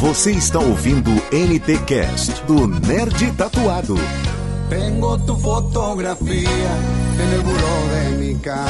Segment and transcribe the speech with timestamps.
[0.00, 3.96] Você está ouvindo NT Cast do Nerd Tatuado.
[4.70, 6.70] Tengo tu fotografía
[7.18, 8.68] en el buró de mi cama.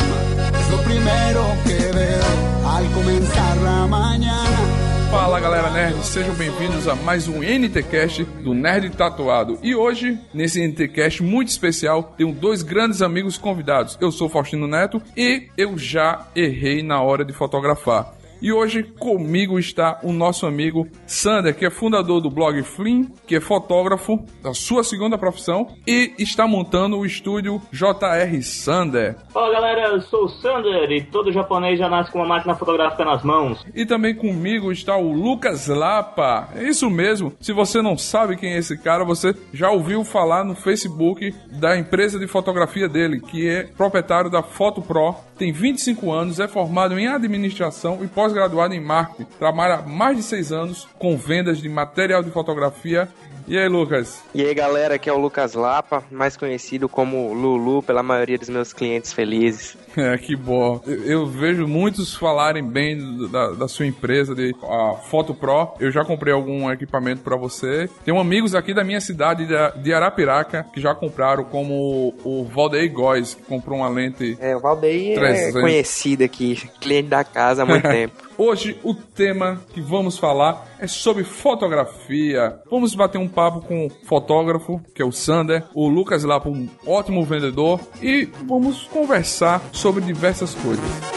[0.59, 4.86] Es lo primero que veo al comenzar la mañana.
[5.11, 9.59] Fala galera nerd, sejam bem-vindos a mais um NTcast do Nerd Tatuado.
[9.63, 13.97] E hoje, nesse NTcast muito especial, tenho dois grandes amigos convidados.
[14.01, 18.16] Eu sou Faustino Neto e eu já errei na hora de fotografar.
[18.41, 23.37] E hoje comigo está o nosso amigo Sander, que é fundador do blog Flim, que
[23.37, 29.17] é fotógrafo da sua segunda profissão e está montando o estúdio JR Sander.
[29.33, 33.05] Fala galera, eu sou o Sander e todo japonês já nasce com uma máquina fotográfica
[33.05, 33.65] nas mãos.
[33.75, 36.49] E também comigo está o Lucas Lapa.
[36.55, 37.33] É isso mesmo.
[37.41, 41.79] Se você não sabe quem é esse cara, você já ouviu falar no Facebook da
[41.79, 46.99] empresa de fotografia dele, que é proprietário da Foto Pro, tem 25 anos, é formado
[46.99, 49.29] em administração e pós-graduado em marketing.
[49.39, 53.09] Trabalha há mais de 6 anos com vendas de material de fotografia
[53.47, 54.23] e aí, Lucas?
[54.35, 58.49] E aí, galera, aqui é o Lucas Lapa, mais conhecido como Lulu pela maioria dos
[58.49, 59.77] meus clientes felizes.
[59.97, 60.79] É, que bom.
[60.87, 65.73] Eu, eu vejo muitos falarem bem da, da, sua empresa, de a Foto Pro.
[65.81, 67.89] Eu já comprei algum equipamento para você.
[68.05, 73.35] Tenho amigos aqui da minha cidade de Arapiraca que já compraram, como o Valdeir Góes,
[73.35, 74.37] que comprou uma lente.
[74.39, 78.26] É, o Valdeir é conhecido aqui, cliente da casa há muito tempo.
[78.39, 82.61] Hoje o tema que vamos falar é sobre fotografia.
[82.71, 86.69] Vamos bater um papo com o fotógrafo, que é o Sander, o Lucas lá, um
[86.87, 91.16] ótimo vendedor, e vamos conversar sobre diversas coisas.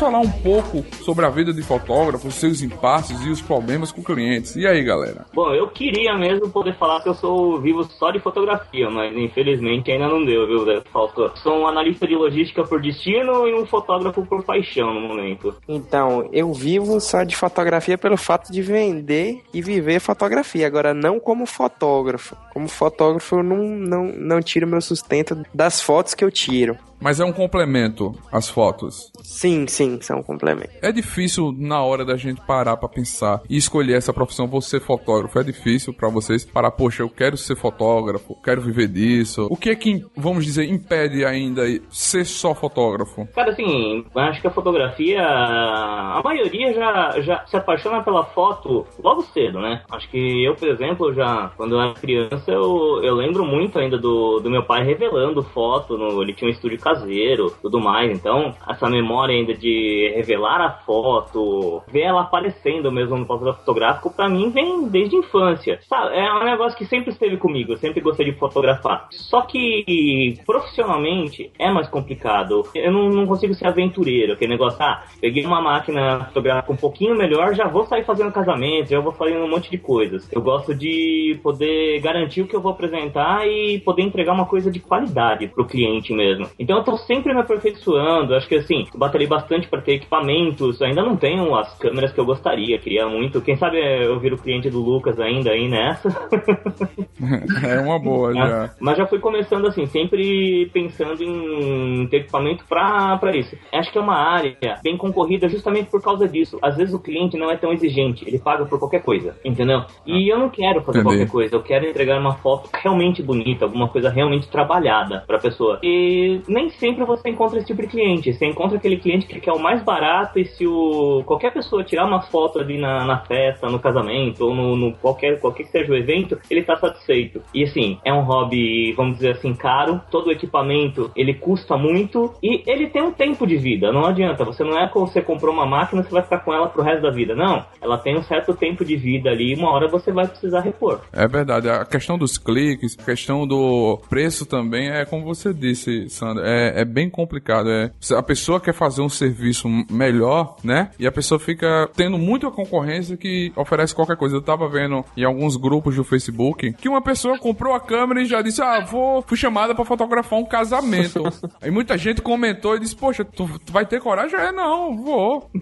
[0.00, 4.02] Falar um pouco sobre a vida de fotógrafo, os seus impasses e os problemas com
[4.02, 4.56] clientes.
[4.56, 5.26] E aí, galera?
[5.34, 9.92] Bom, eu queria mesmo poder falar que eu sou vivo só de fotografia, mas infelizmente
[9.92, 11.30] ainda não deu, viu, Faltou.
[11.36, 15.54] Sou um analista de logística por destino e um fotógrafo por paixão no momento.
[15.68, 20.66] Então, eu vivo só de fotografia pelo fato de vender e viver fotografia.
[20.66, 22.34] Agora, não como fotógrafo.
[22.54, 26.78] Como fotógrafo, eu não, não, não tiro meu sustento das fotos que eu tiro.
[27.00, 29.10] Mas é um complemento as fotos.
[29.22, 30.70] Sim, sim, são um complemento.
[30.82, 35.38] É difícil na hora da gente parar para pensar e escolher essa profissão, você fotógrafo.
[35.38, 39.46] É difícil para vocês parar, poxa, eu quero ser fotógrafo, quero viver disso.
[39.50, 43.26] O que é que, vamos dizer, impede ainda ser só fotógrafo?
[43.34, 49.22] Cara, assim, acho que a fotografia, a maioria já, já se apaixona pela foto logo
[49.22, 49.82] cedo, né?
[49.90, 53.98] Acho que eu, por exemplo, já, quando eu era criança, eu, eu lembro muito ainda
[53.98, 58.10] do, do meu pai revelando foto, no, ele tinha um estúdio caseiro, tudo mais.
[58.10, 64.10] Então, essa memória ainda de revelar a foto, ver ela aparecendo mesmo no papel fotográfico,
[64.10, 65.78] para mim vem desde a infância.
[65.82, 69.08] Sabe, é um negócio que sempre esteve comigo, eu sempre gostei de fotografar.
[69.10, 72.64] Só que profissionalmente é mais complicado.
[72.74, 77.16] Eu não, não consigo ser aventureiro, aquele negócio, ah, peguei uma máquina fotográfica um pouquinho
[77.16, 80.30] melhor, já vou sair fazendo casamento, já vou fazendo um monte de coisas.
[80.32, 84.70] Eu gosto de poder garantir o que eu vou apresentar e poder entregar uma coisa
[84.70, 86.48] de qualidade pro cliente mesmo.
[86.58, 88.34] Então eu tô sempre me aperfeiçoando.
[88.34, 90.80] Acho que assim, batalhei bastante para ter equipamentos.
[90.82, 93.40] Ainda não tenho as câmeras que eu gostaria, queria muito.
[93.40, 96.08] Quem sabe eu viro cliente do Lucas ainda aí nessa.
[97.66, 98.70] é uma boa já.
[98.80, 103.56] Mas já fui começando assim, sempre pensando em ter equipamento pra, pra isso.
[103.72, 106.58] Acho que é uma área bem concorrida justamente por causa disso.
[106.62, 109.82] Às vezes o cliente não é tão exigente, ele paga por qualquer coisa, entendeu?
[110.06, 111.16] E eu não quero fazer Entendi.
[111.16, 115.78] qualquer coisa, eu quero entregar uma foto realmente bonita, alguma coisa realmente trabalhada pra pessoa.
[115.82, 118.32] E nem sempre você encontra esse tipo de cliente.
[118.32, 122.06] Você encontra aquele cliente que quer o mais barato e se o qualquer pessoa tirar
[122.06, 125.92] uma foto ali na, na festa, no casamento ou no, no, qualquer qualquer que seja
[125.92, 127.42] o evento, ele está satisfeito.
[127.54, 130.00] E assim, é um hobby, vamos dizer assim, caro.
[130.10, 133.92] Todo o equipamento ele custa muito e ele tem um tempo de vida.
[133.92, 134.44] Não adianta.
[134.44, 137.02] Você não é como você comprou uma máquina você vai ficar com ela pro resto
[137.02, 137.34] da vida.
[137.34, 137.64] Não.
[137.80, 139.52] Ela tem um certo tempo de vida ali.
[139.52, 141.00] E uma hora você vai precisar repor.
[141.12, 141.68] É verdade.
[141.68, 146.44] A questão dos cliques, a questão do preço também é como você disse, Sandra.
[146.46, 147.70] É é, é, bem complicado.
[147.70, 150.90] É, a pessoa quer fazer um serviço melhor, né?
[150.98, 154.36] E a pessoa fica tendo muita concorrência que oferece qualquer coisa.
[154.36, 158.26] Eu tava vendo em alguns grupos do Facebook que uma pessoa comprou a câmera e
[158.26, 161.22] já disse: Ah, vou, fui chamada para fotografar um casamento.
[161.60, 164.38] Aí muita gente comentou e disse: Poxa, tu, tu vai ter coragem?
[164.38, 165.50] É, não, vou.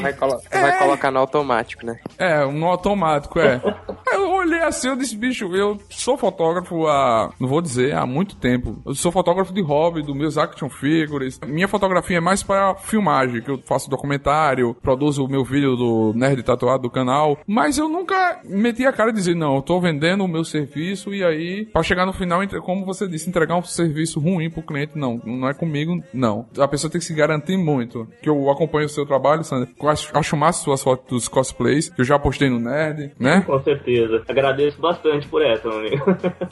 [0.00, 0.60] Vai, colo é.
[0.60, 1.98] vai colocar no automático, né?
[2.18, 3.60] É, no automático, é.
[4.40, 8.80] foi assim, eu disse, bicho, eu sou fotógrafo há, não vou dizer, há muito tempo.
[8.84, 11.38] Eu sou fotógrafo de hobby, dos meus action figures.
[11.46, 16.12] Minha fotografia é mais para filmagem, que eu faço documentário, produzo o meu vídeo do
[16.14, 19.80] Nerd Tatuado do canal, mas eu nunca meti a cara e dizer, não, eu tô
[19.80, 23.62] vendendo o meu serviço e aí, para chegar no final, como você disse, entregar um
[23.62, 26.46] serviço ruim pro cliente, não, não é comigo, não.
[26.58, 28.06] A pessoa tem que se garantir muito.
[28.22, 32.00] Que eu acompanho o seu trabalho, Sandra, acho, acho massa suas fotos dos cosplays, que
[32.00, 33.42] eu já postei no Nerd, né?
[33.42, 34.22] Com certeza.
[34.28, 36.04] Agradeço bastante por essa, meu amigo.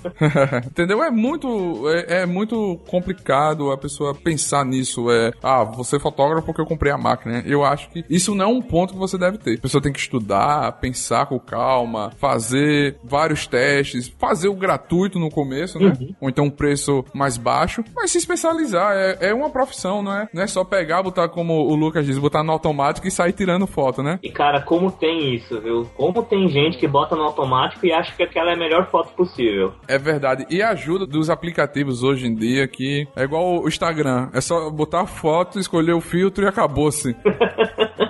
[0.67, 1.03] Entendeu?
[1.03, 5.11] É muito, é, é, muito complicado a pessoa pensar nisso.
[5.11, 7.43] É, ah, você é fotógrafo porque eu comprei a máquina.
[7.47, 9.59] Eu acho que isso não é um ponto que você deve ter.
[9.59, 15.31] A pessoa tem que estudar, pensar com calma, fazer vários testes, fazer o gratuito no
[15.31, 15.93] começo, né?
[15.99, 16.15] Uhum.
[16.21, 18.93] Ou então um preço mais baixo, mas se especializar.
[18.95, 20.29] É, é uma profissão, não é?
[20.33, 23.67] Não é só pegar, botar como o Lucas diz, botar no automático e sair tirando
[23.67, 24.19] foto, né?
[24.23, 25.89] E cara, como tem isso, viu?
[25.97, 29.13] Como tem gente que bota no automático e acha que aquela é a melhor foto
[29.15, 29.75] possível.
[29.87, 30.47] É verdade.
[30.51, 34.31] E a ajuda dos aplicativos hoje em dia que é igual o Instagram.
[34.33, 37.15] É só botar foto, escolher o filtro e acabou-se.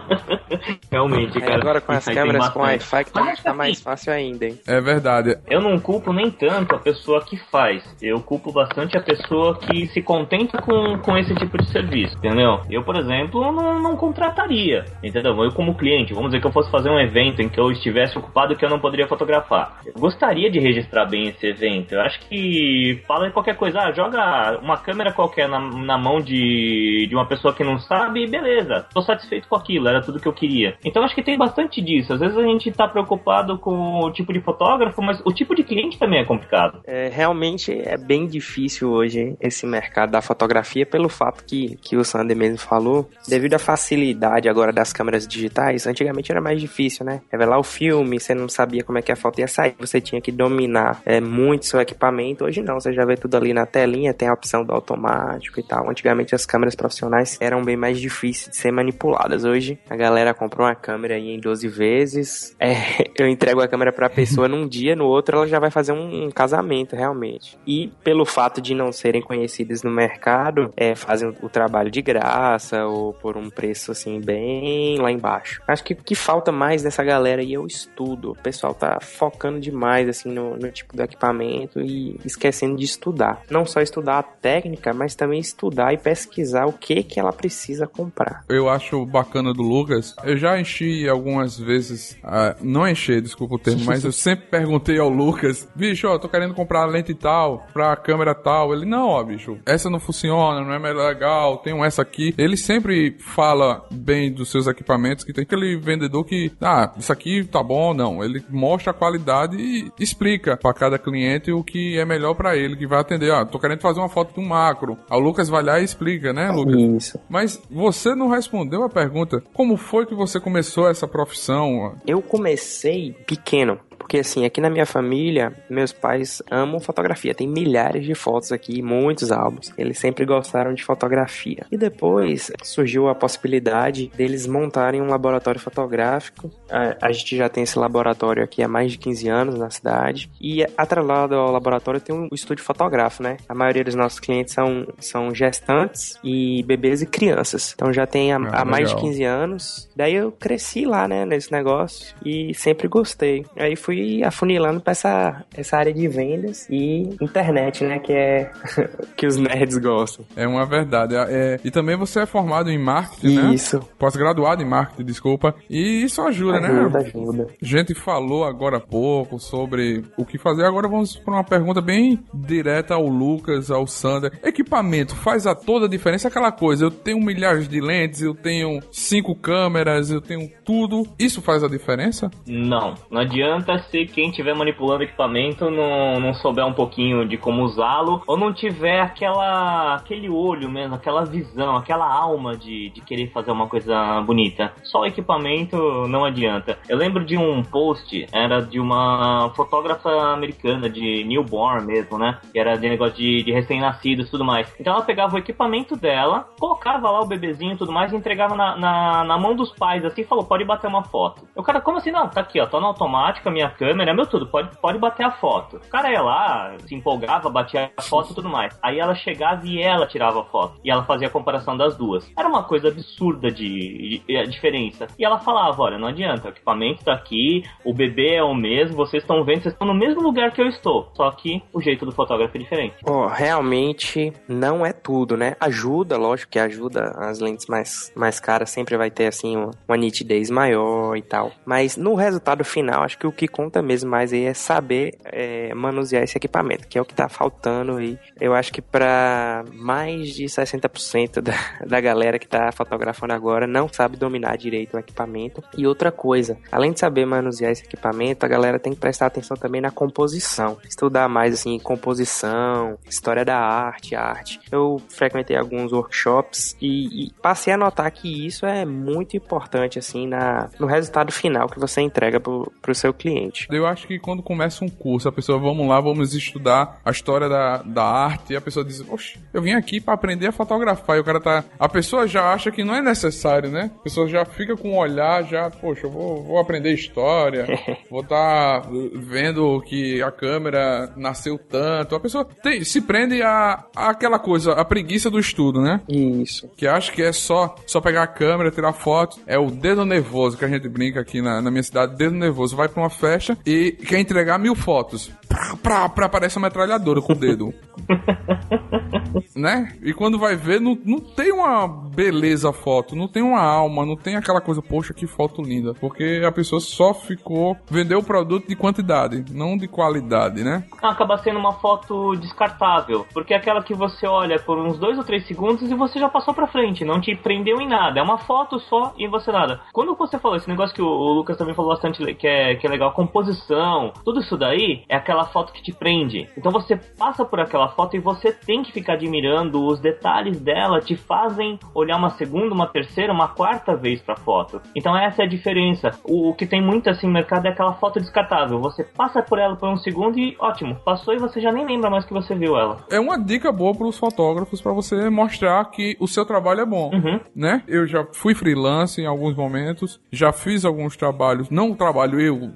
[0.91, 1.57] Realmente, cara.
[1.57, 4.59] agora com as câmeras com Wi-Fi que tá, tá mais fácil ainda, hein?
[4.67, 5.37] É verdade.
[5.49, 7.85] Eu não culpo nem tanto a pessoa que faz.
[8.01, 12.61] Eu culpo bastante a pessoa que se contenta com, com esse tipo de serviço, entendeu?
[12.71, 15.37] Eu, por exemplo, não, não contrataria, entendeu?
[15.43, 18.19] Eu como cliente, vamos dizer que eu fosse fazer um evento em que eu estivesse
[18.19, 19.81] ocupado e que eu não poderia fotografar.
[19.85, 21.95] Eu gostaria de registrar bem esse evento.
[21.95, 26.21] Eu acho que fala em qualquer coisa, ah, joga uma câmera qualquer na, na mão
[26.21, 28.87] de, de uma pessoa que não sabe, beleza.
[28.93, 30.77] Tô satisfeito com aquilo, era tudo que eu queria.
[30.85, 32.13] Então acho que tem bastante disso.
[32.13, 35.65] Às vezes a gente tá preocupado com o tipo de fotógrafo, mas o tipo de
[35.65, 36.81] cliente também é complicado.
[36.87, 42.05] É, realmente é bem difícil hoje esse mercado da fotografia pelo fato que, que o
[42.05, 47.21] Sander mesmo falou, devido à facilidade agora das câmeras digitais, antigamente era mais difícil, né?
[47.31, 50.21] Revelar o filme, você não sabia como é que a foto ia sair, você tinha
[50.21, 52.45] que dominar é, muito seu equipamento.
[52.45, 55.63] Hoje não, você já vê tudo ali na telinha, tem a opção do automático e
[55.63, 55.91] tal.
[55.91, 59.45] Antigamente as câmeras profissionais eram bem mais difíceis de ser manipuladas.
[59.45, 62.75] Hoje a galera compra uma câmera aí em 12 vezes, é,
[63.19, 66.27] eu entrego a câmera pra pessoa num dia, no outro ela já vai fazer um,
[66.27, 67.59] um, casamento realmente.
[67.67, 72.03] E pelo fato de não serem conhecidas no mercado, é, fazem o, o trabalho de
[72.03, 75.63] graça ou por um preço assim bem lá embaixo.
[75.67, 78.33] Acho que o que falta mais dessa galera aí é o estudo.
[78.33, 83.43] O pessoal tá focando demais assim no, no tipo do equipamento e esquecendo de estudar.
[83.51, 87.87] Não só estudar a técnica, mas também estudar e pesquisar o que que ela precisa
[87.87, 88.45] comprar.
[88.49, 90.15] Eu acho bacana do Lucas.
[90.25, 94.99] Eu já enchi algumas vezes, uh, não enchi, desculpa o termo, mas eu sempre perguntei
[94.99, 98.73] ao Lucas, bicho, ó, tô querendo comprar lente tal, pra câmera tal.
[98.73, 102.35] Ele, não, ó, bicho, essa não funciona, não é mais legal, tenho essa aqui.
[102.37, 107.45] Ele sempre fala bem dos seus equipamentos, que tem aquele vendedor que, ah, isso aqui
[107.45, 108.25] tá bom ou não.
[108.25, 112.77] Ele mostra a qualidade e explica para cada cliente o que é melhor para ele,
[112.77, 113.33] que vai atender.
[113.33, 114.99] Ah, tô querendo fazer uma foto de um macro.
[115.11, 116.75] Aí o Lucas vai lá e explica, né, Lucas?
[116.75, 117.21] Isso.
[117.29, 121.97] Mas você não respondeu a pergunta, como foi que você começou essa profissão?
[122.07, 123.79] Eu comecei pequeno
[124.09, 127.35] porque assim, aqui na minha família, meus pais amam fotografia.
[127.35, 129.71] Tem milhares de fotos aqui, muitos álbuns.
[129.77, 131.67] Eles sempre gostaram de fotografia.
[131.71, 136.51] E depois surgiu a possibilidade deles montarem um laboratório fotográfico.
[136.71, 140.31] A, a gente já tem esse laboratório aqui há mais de 15 anos na cidade.
[140.41, 143.37] E atrelado ao laboratório tem um estúdio fotográfico, né?
[143.47, 147.75] A maioria dos nossos clientes são, são gestantes e bebês e crianças.
[147.75, 149.91] Então já tem há, ah, mais de 15 anos.
[149.95, 153.45] Daí eu cresci lá, né, nesse negócio e sempre gostei.
[153.55, 157.99] Aí fui fui afunilando para essa, essa área de vendas e internet, né?
[157.99, 158.51] Que é
[159.17, 160.25] que os nerds gostam.
[160.37, 161.15] É uma verdade.
[161.15, 163.55] É, é, e também você é formado em marketing, né?
[163.55, 163.81] Isso.
[163.99, 165.55] Pós-graduado em marketing, desculpa.
[165.69, 166.81] E isso ajuda, ajuda né?
[166.81, 167.47] Ajuda, ajuda.
[167.61, 170.65] A gente falou agora há pouco sobre o que fazer.
[170.65, 174.33] Agora vamos para uma pergunta bem direta ao Lucas, ao Sander.
[174.43, 176.29] Equipamento faz a toda a diferença?
[176.29, 181.07] Aquela coisa, eu tenho milhares de lentes, eu tenho cinco câmeras, eu tenho tudo.
[181.19, 182.31] Isso faz a diferença?
[182.47, 182.95] Não.
[183.11, 188.23] Não adianta se quem estiver manipulando equipamento não, não souber um pouquinho de como usá-lo,
[188.27, 193.51] ou não tiver aquela aquele olho mesmo, aquela visão, aquela alma de, de querer fazer
[193.51, 194.73] uma coisa bonita.
[194.85, 195.77] Só o equipamento
[196.09, 196.79] não adianta.
[196.89, 202.39] Eu lembro de um post, era de uma fotógrafa americana, de newborn mesmo, né?
[202.53, 204.73] Que era de negócio de, de recém-nascidos e tudo mais.
[204.79, 208.55] Então ela pegava o equipamento dela, colocava lá o bebezinho e tudo mais, e entregava
[208.55, 211.47] na, na, na mão dos pais assim e falou: pode bater uma foto.
[211.55, 212.11] O cara, como assim?
[212.11, 215.25] Não, tá aqui, ó, tá no automático, a minha câmera, meu tudo, pode, pode bater
[215.25, 215.77] a foto.
[215.77, 218.77] O cara ia lá, se empolgava, batia a foto e tudo mais.
[218.83, 220.81] Aí ela chegava e ela tirava a foto.
[220.85, 222.31] E ela fazia a comparação das duas.
[222.37, 225.07] Era uma coisa absurda de, de, diferença.
[225.19, 228.97] E ela falava: olha, não adianta, o equipamento tá aqui, o bebê é o mesmo,
[228.97, 231.11] vocês estão vendo, vocês estão no mesmo lugar que eu estou.
[231.15, 232.97] Só que o jeito do fotógrafo é diferente.
[233.07, 235.55] Ó, realmente não é tudo, né?
[235.61, 237.13] Ajuda, lógico que ajuda.
[237.17, 241.53] As lentes mais, mais caras sempre vai ter, assim, uma, uma nitidez maior e tal.
[241.65, 245.73] Mas no resultado final, acho que o que conta mesmo mais aí é saber é,
[245.75, 248.19] manusear esse equipamento, que é o que tá faltando aí.
[248.41, 251.55] Eu acho que para mais de 60% da,
[251.87, 255.63] da galera que tá fotografando agora não sabe dominar direito o equipamento.
[255.77, 259.57] E outra coisa, além de saber manusear esse equipamento, a galera tem que prestar atenção
[259.57, 260.79] também na composição.
[260.89, 264.61] Estudar mais, assim, composição, história da arte, arte.
[264.71, 270.27] Eu frequentei alguns workshops e, e passei a notar que isso é muito importante, assim,
[270.27, 273.48] na, no resultado final que você entrega pro, pro seu cliente.
[273.71, 277.49] Eu acho que quando começa um curso, a pessoa, vamos lá, vamos estudar a história
[277.49, 281.17] da, da arte, e a pessoa diz, oxe, eu vim aqui para aprender a fotografar,
[281.17, 281.65] e o cara tá...
[281.79, 283.91] A pessoa já acha que não é necessário, né?
[283.99, 287.67] A pessoa já fica com o um olhar, já, poxa, eu vou, vou aprender história,
[288.11, 292.15] vou estar tá vendo que a câmera nasceu tanto.
[292.15, 296.01] A pessoa tem, se prende a, a, aquela coisa, a preguiça do estudo, né?
[296.09, 296.69] Isso.
[296.77, 299.39] Que acha que é só, só pegar a câmera, tirar foto.
[299.47, 302.77] É o dedo nervoso que a gente brinca aqui na, na minha cidade, dedo nervoso.
[302.77, 305.31] Vai pra uma festa e quer entregar mil fotos.
[305.49, 307.73] Pra, pra, pra uma metralhadora com o dedo.
[309.57, 309.93] né?
[310.03, 314.17] E quando vai ver, não, não tem uma beleza foto, não tem uma alma, não
[314.17, 315.95] tem aquela coisa, poxa, que foto linda.
[315.95, 317.77] Porque a pessoa só ficou.
[317.91, 320.85] Vendeu o produto de quantidade, não de qualidade, né?
[321.03, 323.27] Acaba sendo uma foto descartável.
[323.33, 326.29] Porque é aquela que você olha por uns dois ou três segundos e você já
[326.29, 328.21] passou pra frente, não te prendeu em nada.
[328.21, 329.81] É uma foto só e você nada.
[329.93, 332.87] Quando você falou esse negócio que o, o Lucas também falou bastante, que é, que
[332.87, 336.49] é legal, composição, tudo isso daí é aquela foto que te prende.
[336.57, 341.01] Então você passa por aquela foto e você tem que ficar admirando os detalhes dela,
[341.01, 344.81] te fazem olhar uma segunda, uma terceira, uma quarta vez pra foto.
[344.97, 346.11] Então essa é a diferença.
[346.25, 348.81] O, o que tem muito assim no mercado é aquela foto descartável.
[348.81, 352.11] Você passa por ela por um segundo e ótimo, passou e você já nem lembra
[352.11, 353.05] mais que você viu ela.
[353.11, 356.87] É uma dica boa para os fotógrafos para você mostrar que o seu trabalho é
[356.87, 357.41] bom, uhum.
[357.55, 357.83] né?
[357.87, 362.71] Eu já fui freelance em alguns momentos, já fiz alguns trabalhos, não trabalho eu,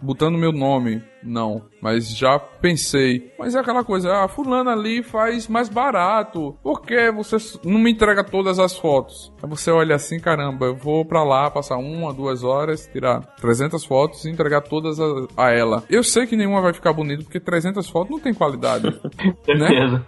[0.00, 3.32] Botando meu nome não, mas já pensei.
[3.38, 6.56] Mas é aquela coisa, ah, fulano ali faz mais barato.
[6.62, 9.32] Por que você não me entrega todas as fotos?
[9.42, 13.84] Aí você olha assim, caramba, eu vou pra lá passar uma, duas horas, tirar 300
[13.84, 15.04] fotos e entregar todas a,
[15.36, 15.82] a ela.
[15.88, 18.86] Eu sei que nenhuma vai ficar bonita porque 300 fotos não tem qualidade.
[19.48, 20.02] né?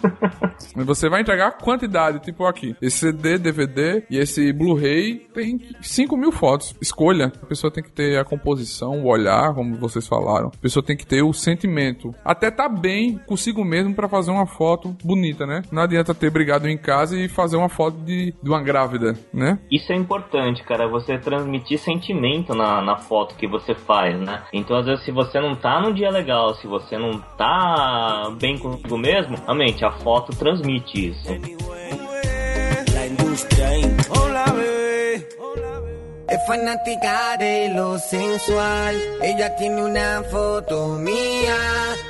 [0.74, 2.74] Mas você vai entregar a quantidade, tipo aqui.
[2.80, 6.74] Esse CD, DVD e esse Blu-ray tem 5 mil fotos.
[6.80, 7.32] Escolha.
[7.42, 10.48] A pessoa tem que ter a composição, o olhar, como vocês falaram.
[10.48, 12.14] A pessoa tem que ter o sentimento.
[12.24, 15.62] Até tá bem consigo mesmo para fazer uma foto bonita, né?
[15.70, 19.58] Não adianta ter brigado em casa e fazer uma foto de, de uma grávida, né?
[19.70, 20.88] Isso é importante, cara.
[20.88, 24.42] Você transmitir sentimento na, na foto que você faz, né?
[24.52, 28.58] Então, às vezes, se você não tá num dia legal, se você não tá bem
[28.58, 31.28] consigo mesmo, realmente a foto transmite isso.
[36.36, 38.94] Es fanática de lo sensual.
[39.22, 41.56] Ella tiene una foto mía.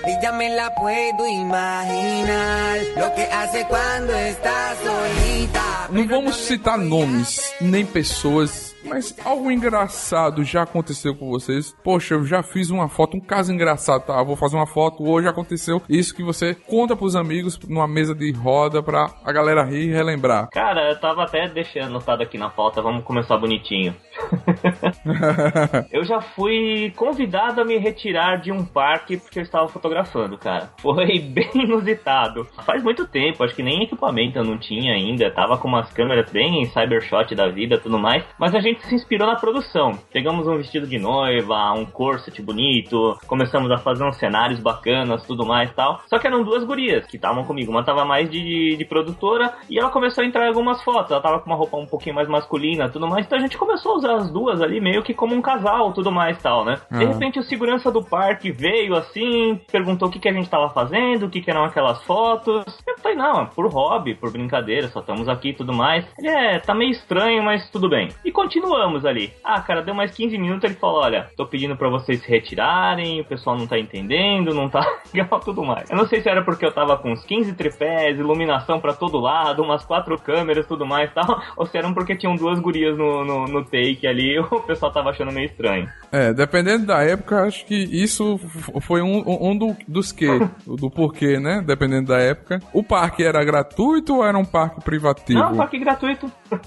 [0.04, 2.78] Y ya me la puedo imaginar.
[2.96, 5.88] Lo que hace cuando está solita.
[5.90, 11.76] Não vamos citar nomes, nem pessoas mas algo engraçado já aconteceu com vocês?
[11.82, 14.22] Poxa, eu já fiz uma foto, um caso engraçado, tá?
[14.22, 18.30] vou fazer uma foto, hoje aconteceu isso que você conta pros amigos numa mesa de
[18.32, 20.48] roda pra a galera rir e relembrar.
[20.50, 23.94] Cara, eu tava até deixando anotado aqui na pauta, vamos começar bonitinho.
[25.90, 30.70] eu já fui convidado a me retirar de um parque porque eu estava fotografando, cara.
[30.78, 32.44] Foi bem inusitado.
[32.64, 35.30] Faz muito tempo, acho que nem equipamento eu não tinha ainda.
[35.30, 38.24] Tava com umas câmeras bem cybershot da vida tudo mais.
[38.38, 39.92] Mas a gente se inspirou na produção.
[40.12, 45.44] Pegamos um vestido de noiva, um corset bonito, começamos a fazer uns cenários bacanas, tudo
[45.46, 46.00] mais tal.
[46.06, 47.70] Só que eram duas gurias que estavam comigo.
[47.70, 51.10] Uma tava mais de, de produtora e ela começou a entrar em algumas fotos.
[51.10, 53.26] Ela tava com uma roupa um pouquinho mais masculina, tudo mais.
[53.26, 56.10] Então a gente começou a usar as duas ali meio que como um casal, tudo
[56.10, 56.78] mais tal, né?
[56.90, 56.98] Uhum.
[56.98, 60.70] De repente o segurança do parque veio assim, perguntou o que, que a gente tava
[60.70, 62.64] fazendo, o que, que eram aquelas fotos.
[62.86, 66.04] Eu falei, não, por hobby, por brincadeira, só estamos aqui e tudo mais.
[66.18, 68.08] Ele é, tá meio estranho, mas tudo bem.
[68.24, 69.32] E continuamos ali.
[69.42, 73.20] Ah, cara, deu mais 15 minutos, ele falou, olha, tô pedindo para vocês se retirarem,
[73.20, 74.80] o pessoal não tá entendendo, não tá
[75.12, 75.90] legal, tudo mais.
[75.90, 79.18] Eu não sei se era porque eu tava com uns 15 tripés, iluminação para todo
[79.18, 83.24] lado, umas quatro câmeras, tudo mais tal, ou se eram porque tinham duas gurias no,
[83.24, 85.88] no, no take que ali o pessoal tava achando meio estranho.
[86.12, 88.38] É, dependendo da época, acho que isso
[88.82, 90.26] foi um, um do- dos que,
[90.66, 91.62] do porquê, né?
[91.66, 92.60] Dependendo da época.
[92.72, 95.38] O parque era gratuito ou era um parque privativo?
[95.40, 96.30] Não, parque gratuito.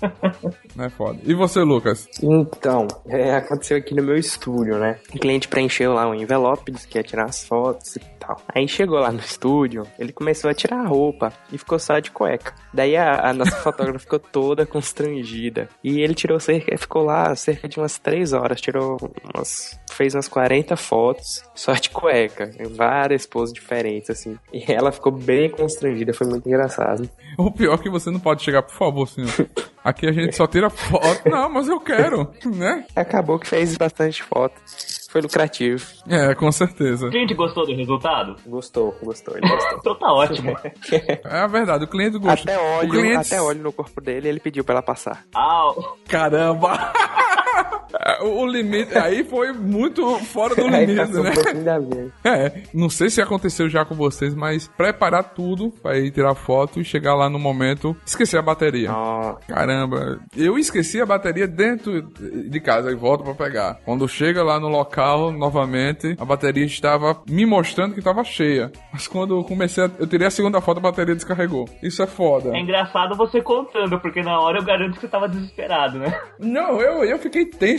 [0.78, 1.20] É foda.
[1.26, 2.08] E você, Lucas?
[2.22, 4.98] Então, é, aconteceu aqui no meu estúdio, né?
[5.14, 8.42] O cliente preencheu lá um envelope, disse que ia tirar as fotos e tal.
[8.54, 12.12] Aí chegou lá no estúdio, ele começou a tirar a roupa e ficou só de
[12.12, 12.54] cueca.
[12.74, 15.68] Daí a, a nossa fotógrafa ficou toda constrangida.
[15.84, 18.98] E ele tirou cerca, ficou lá cerca de umas três horas, tirou
[19.34, 24.38] umas, fez umas 40 fotos só de cueca, em várias poses diferentes, assim.
[24.54, 27.10] E ela ficou bem constrangida, foi muito engraçado.
[27.38, 29.30] O pior é que você não pode chegar, por favor, senhor.
[29.84, 31.30] Aqui a gente só tira foto.
[31.30, 32.86] Não, mas eu quero, né?
[32.96, 34.60] Acabou que fez bastante foto.
[35.10, 35.84] Foi lucrativo.
[36.08, 37.08] É, com certeza.
[37.08, 38.36] A gente gostou do resultado?
[38.46, 39.80] Gostou, gostou, ele gostou.
[39.80, 40.56] Então tá ótimo.
[41.26, 42.52] É a verdade, o cliente gosta.
[42.52, 43.18] Até o óleo, cliente...
[43.18, 45.26] até óleo no corpo dele, ele pediu pra ela passar.
[45.34, 45.72] Ah,
[46.08, 46.94] Caramba!
[47.94, 52.10] É, o limite aí foi muito fora do limite, né?
[52.24, 56.80] É, não sei se aconteceu já com vocês, mas preparar tudo pra ir tirar foto
[56.80, 58.90] e chegar lá no momento, esquecer a bateria.
[59.48, 63.80] Caramba, eu esqueci a bateria dentro de casa e volto pra pegar.
[63.86, 68.72] Quando chega lá no local, novamente, a bateria estava me mostrando que estava cheia.
[68.92, 71.68] Mas quando eu comecei, a, eu tirei a segunda foto, a bateria descarregou.
[71.82, 72.56] Isso é foda.
[72.56, 76.20] é engraçado você contando, porque na hora eu garanto que você tava desesperado, né?
[76.40, 77.79] Não, eu, eu fiquei tenso,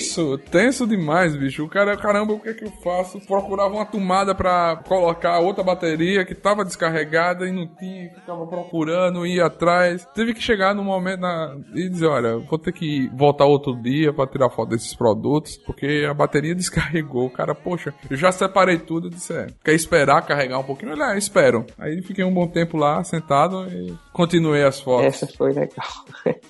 [0.51, 1.65] tenso demais, bicho.
[1.65, 3.21] O cara, caramba, o que é que eu faço?
[3.27, 9.27] Procurava uma tomada pra colocar outra bateria que tava descarregada e não tinha, ficava procurando,
[9.27, 10.07] ia atrás.
[10.15, 14.13] Teve que chegar no momento na, e dizer, olha, vou ter que voltar outro dia
[14.13, 17.27] pra tirar foto desses produtos, porque a bateria descarregou.
[17.27, 20.93] O cara, poxa, eu já separei tudo, eu disse, é, quer esperar carregar um pouquinho?
[20.93, 21.67] Olha, espero.
[21.79, 25.07] Aí fiquei um bom tempo lá, sentado e continuei as fotos.
[25.07, 25.87] essa foi legal.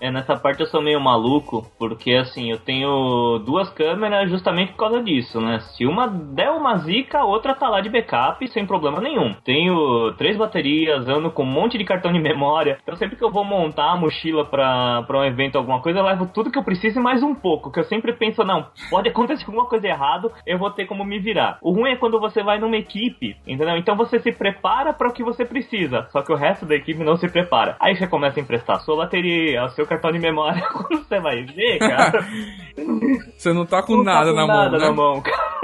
[0.00, 2.89] É, nessa parte eu sou meio maluco, porque assim, eu tenho
[3.44, 5.60] duas câmeras justamente por causa disso, né?
[5.60, 9.34] Se uma der uma zica, a outra tá lá de backup sem problema nenhum.
[9.44, 12.78] Tenho três baterias, ando com um monte de cartão de memória.
[12.82, 16.04] Então sempre que eu vou montar a mochila pra, pra um evento, alguma coisa, eu
[16.04, 17.70] levo tudo que eu preciso e mais um pouco.
[17.70, 21.18] Que eu sempre penso, não, pode acontecer alguma coisa errado, eu vou ter como me
[21.18, 21.58] virar.
[21.62, 23.76] O ruim é quando você vai numa equipe, entendeu?
[23.76, 27.02] Então você se prepara para o que você precisa, só que o resto da equipe
[27.02, 27.76] não se prepara.
[27.80, 30.62] Aí você começa a emprestar a sua bateria, o seu cartão de memória.
[30.72, 32.24] Quando você vai ver, cara,
[33.36, 34.86] Você não tá com não tá nada com na nada mão, né?
[34.86, 35.60] na mão, cara.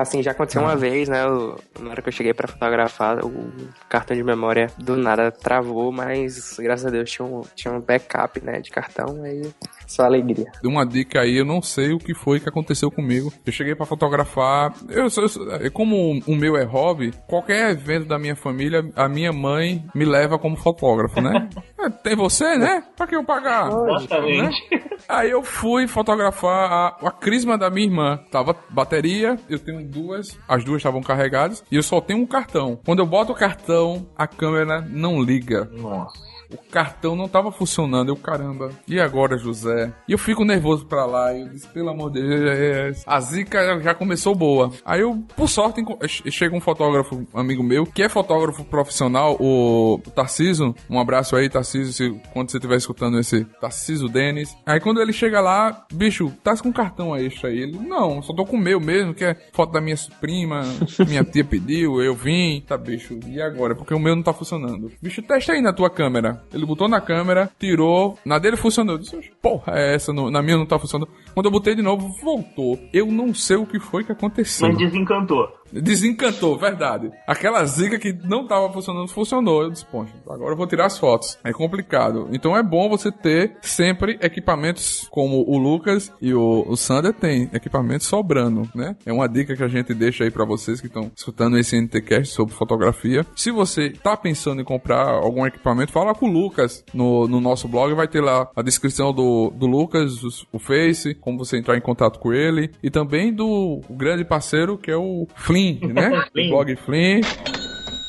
[0.00, 1.24] Assim, já aconteceu uma vez, né?
[1.24, 3.50] eu- na hora que eu cheguei pra fotografar, o
[3.88, 8.40] cartão de memória do nada travou, mas graças a Deus tinha um, tinha um backup,
[8.44, 8.60] né?
[8.60, 9.50] De cartão, aí
[9.86, 10.50] só alegria.
[10.62, 13.32] Dei uma dica aí, eu não sei o que foi que aconteceu comigo.
[13.44, 14.72] Eu cheguei pra fotografar.
[14.88, 19.08] Eu, sou- eu é como o meu é hobby, qualquer evento da minha família, a
[19.08, 21.48] minha mãe me leva como fotógrafo, né?
[21.80, 22.84] É, Tem você, né?
[22.94, 23.70] Pra que eu pagar?
[23.70, 24.60] Exatamente.
[25.08, 28.18] Aí eu fui fotografar a, a crisma da minha irmã.
[28.30, 32.78] Tava bateria, eu tenho duas, as duas estavam carregadas e eu só tenho um cartão.
[32.84, 35.64] Quando eu boto o cartão, a câmera não liga.
[35.72, 36.29] Nossa.
[36.52, 38.70] O cartão não tava funcionando, eu caramba.
[38.88, 39.92] E agora, José?
[40.08, 41.34] E eu fico nervoso pra lá.
[41.36, 44.72] Eu disse, pelo amor de Deus, a zica já começou boa.
[44.84, 50.00] Aí eu, por sorte, che- chega um fotógrafo, amigo meu, que é fotógrafo profissional, o
[50.14, 50.74] Tarciso.
[50.88, 54.56] Um abraço aí, Tarciso, se, quando você estiver escutando esse Tarciso Denis.
[54.66, 57.60] Aí quando ele chega lá, bicho, tá com cartão extra aí?
[57.60, 60.62] Ele, não, só tô com o meu mesmo, que é foto da minha prima,
[61.06, 62.62] minha tia pediu, eu vim.
[62.66, 63.74] Tá, bicho, e agora?
[63.74, 64.90] Porque o meu não tá funcionando.
[65.00, 66.39] Bicho, testa aí na tua câmera.
[66.52, 68.94] Ele botou na câmera, tirou, na dele funcionou.
[68.94, 70.12] Eu disse, "Oxe, porra, é essa?
[70.12, 71.08] Na minha não tá funcionando.
[71.34, 72.78] Quando eu botei de novo, voltou.
[72.92, 74.68] Eu não sei o que foi que aconteceu.
[74.68, 75.59] Mas desencantou.
[75.72, 77.10] Desencantou, verdade.
[77.26, 79.62] Aquela zica que não tava funcionando, funcionou.
[79.62, 81.38] Eu disse, poxa, agora eu vou tirar as fotos.
[81.44, 82.28] É complicado.
[82.32, 87.50] Então é bom você ter sempre equipamentos como o Lucas e o, o Sander tem,
[87.52, 88.96] equipamentos sobrando, né?
[89.04, 92.34] É uma dica que a gente deixa aí pra vocês que estão escutando esse NTCast
[92.34, 93.26] sobre fotografia.
[93.36, 97.68] Se você tá pensando em comprar algum equipamento, fala com o Lucas no, no nosso
[97.68, 101.80] blog, vai ter lá a descrição do, do Lucas, o Face, como você entrar em
[101.80, 105.59] contato com ele, e também do grande parceiro que é o Flynn,
[105.94, 106.22] né?
[106.32, 106.50] Flynn.
[106.50, 107.22] blog Flynn.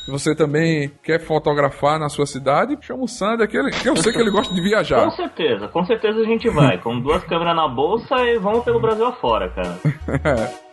[0.05, 3.95] Se você também quer fotografar na sua cidade, chama o Sander, que, ele, que eu
[3.95, 5.05] sei que ele gosta de viajar.
[5.05, 6.79] Com certeza, com certeza a gente vai.
[6.79, 9.79] Com duas câmeras na bolsa e vamos pelo Brasil afora, cara.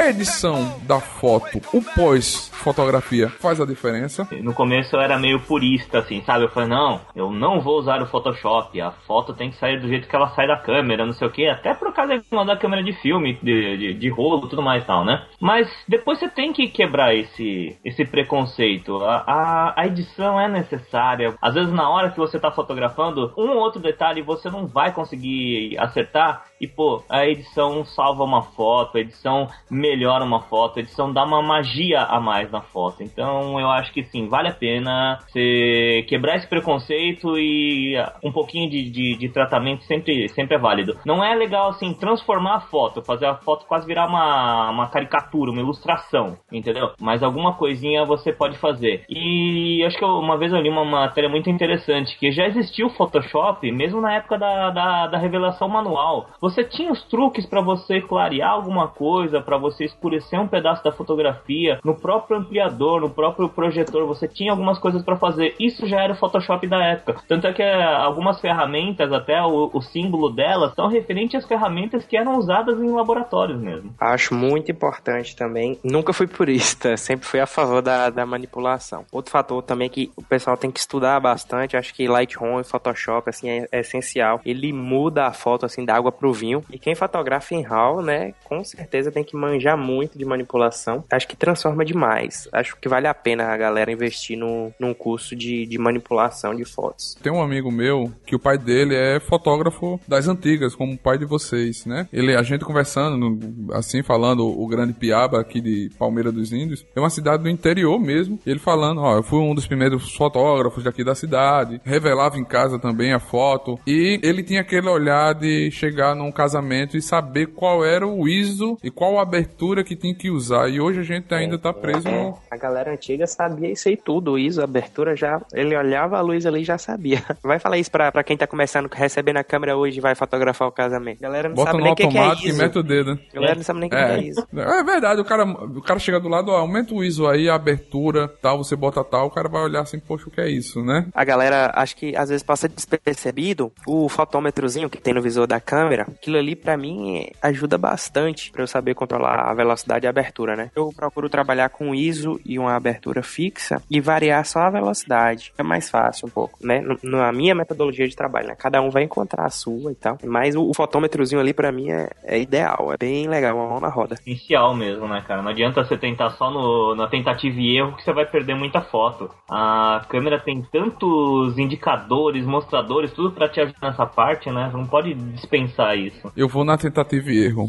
[0.00, 4.26] A edição da foto, o pós fotografia faz a diferença.
[4.42, 6.44] No começo eu era meio purista, assim, sabe?
[6.44, 9.88] Eu falei, não, eu não vou usar o Photoshop, a foto tem que sair do
[9.88, 12.82] jeito que ela sai da câmera, não sei o que, até por causa da câmera
[12.82, 15.22] de filme, de, de, de rolo tudo mais e tal, né?
[15.38, 19.04] Mas depois você tem que quebrar esse, esse preconceito.
[19.04, 21.34] A, a, a edição é necessária.
[21.42, 24.92] Às vezes na hora que você tá fotografando, um ou outro detalhe você não vai
[24.92, 29.89] conseguir acertar e, pô, a edição salva uma foto, a edição melhora
[30.24, 33.02] uma foto, a edição dá uma magia a mais na foto.
[33.02, 38.68] Então eu acho que sim, vale a pena você quebrar esse preconceito e um pouquinho
[38.68, 40.98] de, de, de, tratamento sempre, sempre é válido.
[41.04, 45.50] Não é legal assim transformar a foto, fazer a foto quase virar uma, uma caricatura,
[45.50, 46.90] uma ilustração, entendeu?
[47.00, 49.04] Mas alguma coisinha você pode fazer.
[49.08, 52.86] E acho que eu, uma vez eu li uma matéria muito interessante que já existiu
[52.86, 56.28] o Photoshop, mesmo na época da, da, da revelação manual.
[56.40, 60.92] Você tinha os truques para você clarear alguma coisa, para você escurecer um pedaço da
[60.92, 65.54] fotografia, no próprio ampliador, no próprio projetor, você tinha algumas coisas para fazer.
[65.58, 67.16] Isso já era o Photoshop da época.
[67.28, 72.04] Tanto é que eh, algumas ferramentas, até o, o símbolo delas, são referentes às ferramentas
[72.04, 73.94] que eram usadas em laboratórios mesmo.
[73.98, 75.78] Acho muito importante também.
[75.82, 79.04] Nunca fui purista, sempre fui a favor da, da manipulação.
[79.12, 81.76] Outro fator também que o pessoal tem que estudar bastante.
[81.76, 84.40] Acho que Lightroom e Photoshop assim é, é essencial.
[84.44, 86.62] Ele muda a foto assim da água pro vinho.
[86.70, 91.04] E quem fotografa em RAW, né, com certeza tem que manjar muito de manipulação.
[91.10, 92.48] Acho que transforma demais.
[92.52, 96.64] Acho que vale a pena a galera investir no, num curso de, de manipulação de
[96.64, 97.16] fotos.
[97.22, 101.18] Tem um amigo meu que o pai dele é fotógrafo das antigas, como o pai
[101.18, 102.08] de vocês, né?
[102.12, 103.38] Ele, a gente conversando,
[103.72, 107.98] assim, falando o grande Piaba aqui de Palmeira dos Índios, é uma cidade do interior
[107.98, 108.38] mesmo.
[108.46, 112.78] Ele falando, ó, eu fui um dos primeiros fotógrafos daqui da cidade, revelava em casa
[112.78, 117.84] também a foto e ele tinha aquele olhar de chegar num casamento e saber qual
[117.84, 120.68] era o ISO e qual a abertura que tinha que usar.
[120.68, 122.38] E hoje a gente ainda tá preso é, no...
[122.50, 126.20] A galera antiga sabia isso aí tudo, o ISO, a abertura já, ele olhava a
[126.20, 127.22] luz ali e já sabia.
[127.42, 130.68] Vai falar isso pra, pra quem tá começando, recebendo a câmera hoje e vai fotografar
[130.68, 131.20] o casamento.
[131.20, 132.48] Galera não Bota sabe nem o que, que é ISO.
[132.48, 133.18] e mete o dedo.
[133.32, 134.06] Galera não sabe nem o é.
[134.06, 134.46] que é ISO.
[134.56, 137.54] É verdade, o cara, o cara chega do lado, ó, aumenta o ISO aí, a
[137.54, 140.82] abertura, tal, você bota tal, o cara vai olhar assim, poxa, o que é isso,
[140.82, 141.06] né?
[141.14, 145.60] A galera, acho que às vezes passa despercebido o fotômetrozinho que tem no visor da
[145.60, 150.10] câmera, aquilo ali para mim ajuda bastante para eu saber controlar a velocidade e a
[150.10, 150.70] abertura, né?
[150.74, 155.52] Eu procuro trabalhar com ISO e uma abertura fixa e variar só a velocidade.
[155.58, 156.82] É mais fácil um pouco, né?
[157.02, 158.54] Na minha metodologia de trabalho, né?
[158.58, 160.18] Cada um vai encontrar a sua e tal.
[160.24, 163.88] Mas o, fotômetrozinho ali para mim é, é, ideal, é bem legal, uma mão na
[163.88, 164.14] roda.
[164.14, 165.42] Essencial mesmo, né, cara?
[165.42, 168.80] Não adianta você tentar só no, na tentativa e erro que você vai perder muita
[168.80, 169.30] foto.
[169.50, 174.68] A câmera tem tantos indicadores, mostradores, tudo para te ajudar nessa parte, né?
[174.70, 176.32] Você não pode dispensar isso.
[176.36, 177.68] Eu vou na tentativa e erro.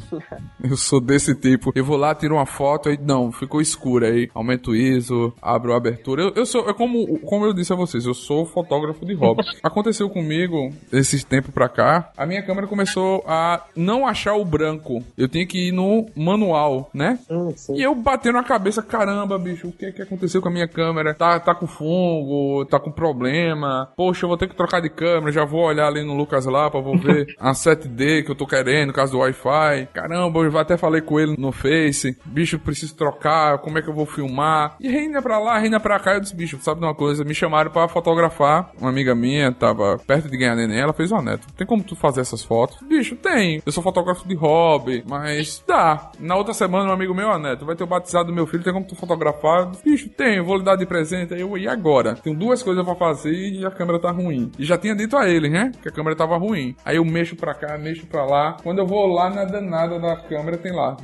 [0.63, 1.70] eu sou desse tipo.
[1.73, 4.29] Eu vou lá, tiro uma foto e não, ficou escura aí.
[4.33, 6.23] Aumento o ISO, abro a abertura.
[6.23, 9.43] Eu, eu sou, é como, como eu disse a vocês, eu sou fotógrafo de hobby.
[9.63, 15.03] Aconteceu comigo esse tempo pra cá, a minha câmera começou a não achar o branco.
[15.17, 17.19] Eu tinha que ir no manual, né?
[17.29, 20.67] Hum, e eu batendo na cabeça, caramba, bicho, o que que aconteceu com a minha
[20.67, 21.13] câmera?
[21.13, 23.89] Tá, tá com fungo, tá com problema.
[23.95, 26.81] Poxa, eu vou ter que trocar de câmera, já vou olhar ali no Lucas Lapa,
[26.81, 29.87] vou ver a 7D que eu tô querendo, no caso do Wi-Fi.
[29.93, 32.17] Caramba, eu até falei com ele no Face.
[32.25, 34.75] Bicho, preciso trocar, como é que eu vou filmar?
[34.79, 36.15] E reina pra lá, reina pra cá.
[36.15, 37.23] Eu disse, bicho, sabe de uma coisa?
[37.23, 38.71] Me chamaram pra fotografar.
[38.79, 41.83] Uma amiga minha tava perto de ganhar neném, ela fez, ó, oh, Neto, tem como
[41.83, 42.77] tu fazer essas fotos?
[42.87, 43.61] Bicho, tem.
[43.65, 46.11] Eu sou fotógrafo de hobby, mas dá.
[46.19, 48.47] Na outra semana, um amigo meu, ó, oh, Neto, vai ter o batizado do meu
[48.47, 49.71] filho, tem como tu fotografar?
[49.83, 51.33] Bicho, tem, vou lhe dar de presente.
[51.33, 52.15] Aí eu, e agora?
[52.15, 54.51] Tenho duas coisas pra fazer e a câmera tá ruim.
[54.57, 55.71] E já tinha dito a ele, né?
[55.81, 56.75] Que a câmera tava ruim.
[56.83, 58.57] Aí eu mexo pra cá, mexo pra lá.
[58.63, 60.97] Quando eu vou lá na danada da câmera, tem lá,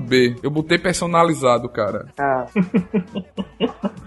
[0.00, 0.36] WB.
[0.42, 2.06] Eu botei personalizado, cara.
[2.18, 2.46] Ah.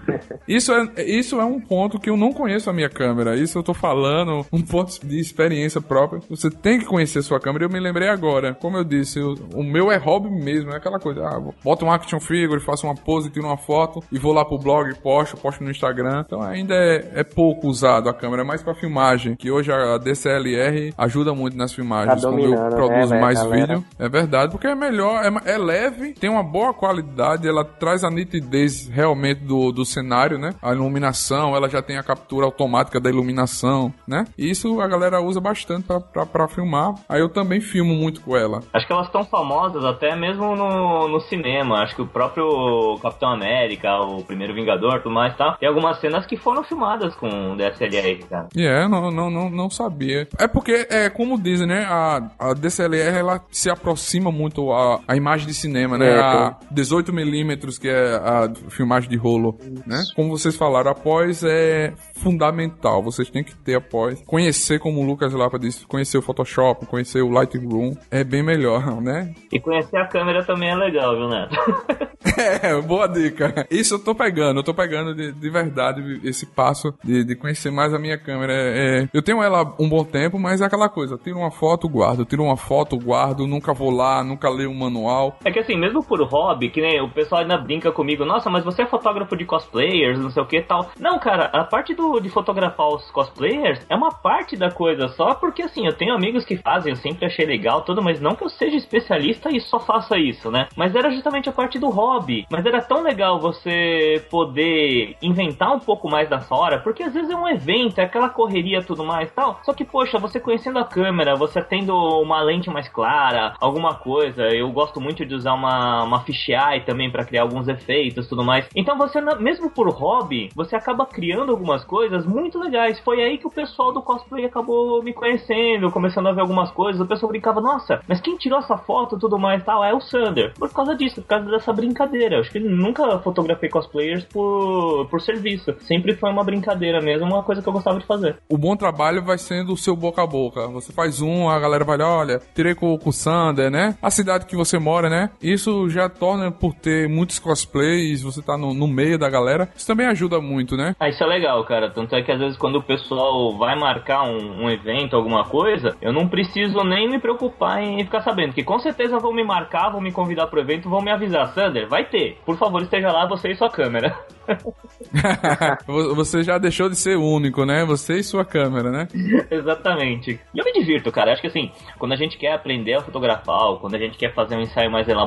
[0.46, 3.36] Isso é, isso é um ponto que eu não conheço a minha câmera.
[3.36, 6.20] Isso eu tô falando, um ponto de experiência própria.
[6.28, 7.64] Você tem que conhecer sua câmera.
[7.64, 8.54] Eu me lembrei agora.
[8.54, 10.70] Como eu disse, eu, o meu é hobby mesmo.
[10.70, 11.26] É aquela coisa.
[11.26, 14.58] Ah, boto um action figure, faço uma pose, tiro uma foto e vou lá pro
[14.58, 16.22] blog, posto, posto no Instagram.
[16.26, 19.36] Então ainda é, é pouco usado a câmera, é mais pra filmagem.
[19.36, 22.20] Que hoje a DCLR ajuda muito nas filmagens.
[22.20, 23.76] Tá Como eu dominando, produzo né, mais galera?
[23.76, 23.84] vídeo.
[23.98, 25.83] É verdade, porque é melhor, é, é leve,
[26.20, 30.54] tem uma boa qualidade, ela traz a nitidez realmente do, do cenário, né?
[30.62, 34.24] A iluminação, ela já tem a captura automática da iluminação, né?
[34.36, 35.86] E isso a galera usa bastante
[36.32, 36.94] pra filmar.
[37.08, 38.62] Aí eu também filmo muito com ela.
[38.72, 41.82] Acho que elas estão famosas até mesmo no, no cinema.
[41.82, 45.56] Acho que o próprio Capitão América, o primeiro Vingador, tudo mais, tá?
[45.58, 48.48] Tem algumas cenas que foram filmadas com DSLR, cara.
[48.54, 50.28] E é, não, não, não, não sabia.
[50.38, 51.84] É porque, é como dizem, né?
[51.88, 56.10] A, a DSLR, ela se aproxima muito a, a imagem de cinema, né?
[56.10, 60.02] É, a 18mm, que é a, a filmagem de rolo, né?
[60.14, 63.02] Como vocês falaram, após é fundamental.
[63.02, 64.22] Vocês têm que ter após.
[64.26, 68.84] Conhecer, como o Lucas Lapa disse, conhecer o Photoshop, conhecer o Lightroom, é bem melhor,
[69.00, 69.34] né?
[69.52, 72.14] E conhecer a câmera também é legal, viu, Neto?
[72.36, 73.66] É, boa dica.
[73.70, 77.70] Isso eu tô pegando, eu tô pegando de, de verdade esse passo de, de conhecer
[77.70, 78.52] mais a minha câmera.
[78.52, 81.88] É, é, eu tenho ela um bom tempo, mas é aquela coisa, tiro uma foto,
[81.88, 85.38] guardo, tiro uma foto, guardo, nunca vou lá, nunca leio um manual.
[85.44, 88.64] É que assim, mesmo por hobby, que nem o pessoal ainda brinca comigo, nossa, mas
[88.64, 90.90] você é fotógrafo de cosplayers, não sei o que tal.
[90.98, 95.34] Não, cara, a parte do, de fotografar os cosplayers é uma parte da coisa, só
[95.34, 98.44] porque assim, eu tenho amigos que fazem, eu sempre achei legal tudo, mas não que
[98.44, 100.66] eu seja especialista e só faça isso, né?
[100.76, 102.46] Mas era justamente a parte do hobby.
[102.50, 107.30] Mas era tão legal você poder inventar um pouco mais da hora, porque às vezes
[107.30, 109.60] é um evento, é aquela correria tudo mais tal.
[109.62, 114.42] Só que, poxa, você conhecendo a câmera, você tendo uma lente mais clara, alguma coisa.
[114.48, 118.66] Eu gosto muito de usar uma, uma fisheye também para criar alguns efeitos tudo mais.
[118.74, 122.98] Então você, mesmo por hobby, você acaba criando algumas coisas muito legais.
[123.00, 127.00] Foi aí que o pessoal do cosplay acabou me conhecendo, começando a ver algumas coisas.
[127.00, 130.52] O pessoal brincava, nossa, mas quem tirou essa foto tudo mais tal é o Sander.
[130.54, 132.40] Por causa disso, por causa dessa brincadeira.
[132.40, 135.74] Acho que nunca fotografei cosplayers por, por serviço.
[135.80, 138.36] Sempre foi uma brincadeira mesmo, uma coisa que eu gostava de fazer.
[138.48, 140.66] O bom trabalho vai sendo o seu boca a boca.
[140.68, 143.96] Você faz um, a galera vai, olha, tirei com, com o Sander, né?
[144.02, 145.30] A cidade que você mora, né?
[145.42, 149.86] Isso já torna, por ter muitos cosplays, você tá no, no meio da galera, isso
[149.86, 150.94] também ajuda muito, né?
[150.98, 151.90] Ah, isso é legal, cara.
[151.90, 155.96] Tanto é que às vezes quando o pessoal vai marcar um, um evento, alguma coisa,
[156.00, 159.90] eu não preciso nem me preocupar em ficar sabendo, que com certeza vão me marcar,
[159.90, 162.38] vão me convidar pro evento, vão me avisar, Sander, vai ter.
[162.44, 164.16] Por favor, esteja lá, você e sua câmera.
[166.14, 167.84] você já deixou de ser único, né?
[167.84, 169.08] Você e sua câmera, né?
[169.50, 170.40] Exatamente.
[170.54, 171.32] E eu me divirto, cara.
[171.32, 174.32] Acho que assim, quando a gente quer aprender a fotografar, ou quando a gente quer
[174.34, 175.23] fazer um ensaio mais elaborado,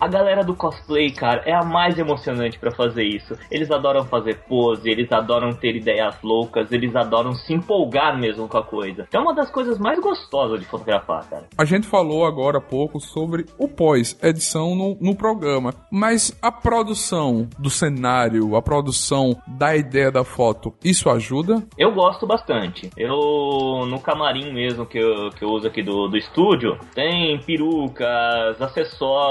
[0.00, 3.36] a galera do cosplay, cara, é a mais emocionante para fazer isso.
[3.50, 8.58] Eles adoram fazer pose, eles adoram ter ideias loucas, eles adoram se empolgar mesmo com
[8.58, 9.04] a coisa.
[9.08, 11.46] Então é uma das coisas mais gostosas de fotografar, cara.
[11.56, 17.48] A gente falou agora há pouco sobre o pós-edição no, no programa, mas a produção
[17.58, 21.62] do cenário, a produção da ideia da foto, isso ajuda?
[21.78, 22.90] Eu gosto bastante.
[22.96, 28.60] Eu, no camarim mesmo que eu, que eu uso aqui do, do estúdio, tem perucas,
[28.60, 29.25] acessórios,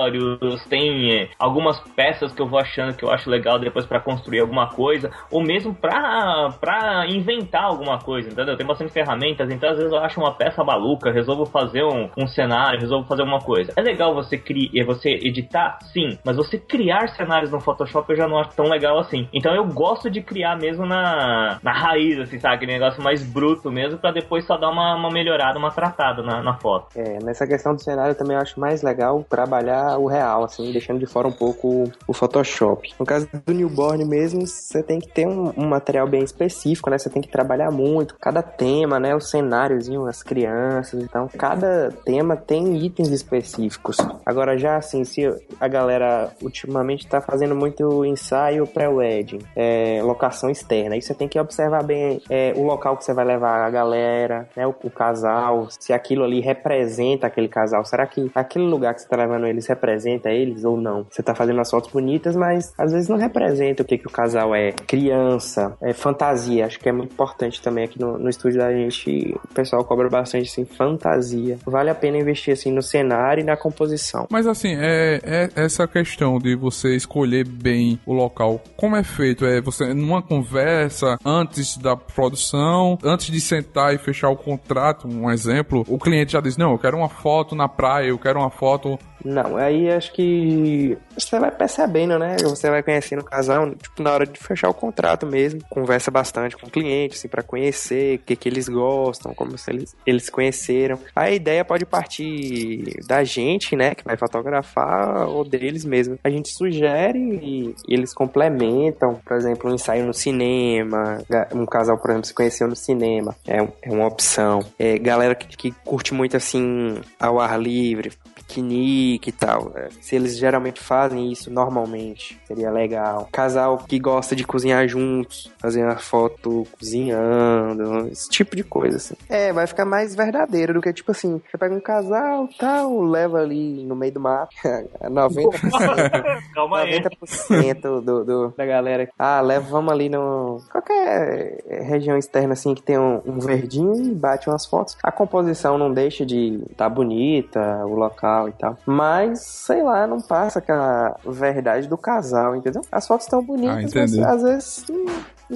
[0.70, 4.40] tem eh, algumas peças que eu vou achando que eu acho legal depois para construir
[4.40, 8.58] alguma coisa, ou mesmo pra, pra inventar alguma coisa, entendeu?
[8.58, 12.28] Tem bastante ferramentas, então às vezes eu acho uma peça maluca, resolvo fazer um, um
[12.28, 13.74] cenário, resolvo fazer uma coisa.
[13.76, 18.28] É legal você criar, você editar, sim, mas você criar cenários no Photoshop eu já
[18.28, 19.28] não acho tão legal assim.
[19.34, 22.56] Então eu gosto de criar mesmo na, na raiz, assim, sabe?
[22.56, 26.42] Aquele negócio mais bruto mesmo, para depois só dar uma, uma melhorada, uma tratada na,
[26.42, 26.88] na foto.
[26.96, 31.00] É, nessa questão do cenário também eu acho mais legal trabalhar o real, assim, deixando
[31.00, 32.94] de fora um pouco o Photoshop.
[33.00, 36.98] No caso do newborn mesmo, você tem que ter um, um material bem específico, né?
[36.98, 39.16] Você tem que trabalhar muito, cada tema, né?
[39.16, 43.98] O cenáriozinho, as crianças, então cada tema tem itens específicos.
[44.26, 45.22] Agora já assim, se
[45.60, 51.40] a galera ultimamente tá fazendo muito ensaio pré-wedding, é, locação externa, aí você tem que
[51.40, 54.66] observar bem é, o local que você vai levar a galera, né?
[54.66, 59.08] O, o, casal, se aquilo ali representa aquele casal, será que aquele lugar que você
[59.08, 61.06] tá levando eles representa eles ou não?
[61.10, 64.12] Você tá fazendo as fotos bonitas, mas às vezes não representa o que, que o
[64.12, 64.72] casal é.
[64.72, 69.36] Criança, é fantasia, acho que é muito importante também aqui no, no estúdio da gente,
[69.44, 71.58] o pessoal cobra bastante assim, fantasia.
[71.66, 74.28] Vale a pena investir assim no cenário e na composição.
[74.30, 78.62] Mas assim, é, é essa questão de você escolher bem o local.
[78.76, 79.46] Como é feito?
[79.46, 85.30] É você numa conversa antes da produção, antes de sentar e fechar o contrato, um
[85.30, 88.50] exemplo, o cliente já diz: "Não, eu quero uma foto na praia, eu quero uma
[88.50, 92.38] foto não, aí acho que você vai percebendo, né?
[92.44, 95.62] Você vai conhecendo o casal, tipo, na hora de fechar o contrato mesmo.
[95.68, 99.72] Conversa bastante com o cliente, assim, pra conhecer o que, que eles gostam, como se
[99.72, 101.00] eles, eles conheceram.
[101.16, 103.96] A ideia pode partir da gente, né?
[103.96, 106.20] Que vai fotografar, ou deles mesmo.
[106.24, 109.20] A gente sugere e, eles complementam.
[109.26, 111.20] Por exemplo, um ensaio no cinema.
[111.52, 113.36] Um casal, por exemplo, se conheceu no cinema.
[113.48, 114.64] É, é uma opção.
[114.78, 118.12] É, galera que, que curte muito, assim, ao ar livre
[118.48, 119.72] piquenique e tal.
[119.76, 123.28] É, se eles geralmente fazem isso normalmente, seria legal.
[123.32, 129.16] Casal que gosta de cozinhar juntos, fazer uma foto cozinhando, esse tipo de coisa, assim.
[129.30, 133.40] É, vai ficar mais verdadeiro do que, tipo assim, você pega um casal tal, leva
[133.40, 134.48] ali no meio do mar,
[135.02, 137.02] 90%, Calma aí.
[137.02, 140.62] 90% do, do, da galera, ah, leva, vamos ali no...
[140.72, 144.98] qualquer região externa, assim, que tem um, um verdinho e bate umas fotos.
[145.04, 148.78] A composição não deixa de estar tá bonita, o local e tal.
[148.86, 152.82] Mas, sei lá, não passa aquela verdade do casal, entendeu?
[152.92, 155.06] As fotos estão bonitas, Ah, mas às vezes não,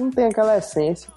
[0.04, 1.10] não tem aquela essência.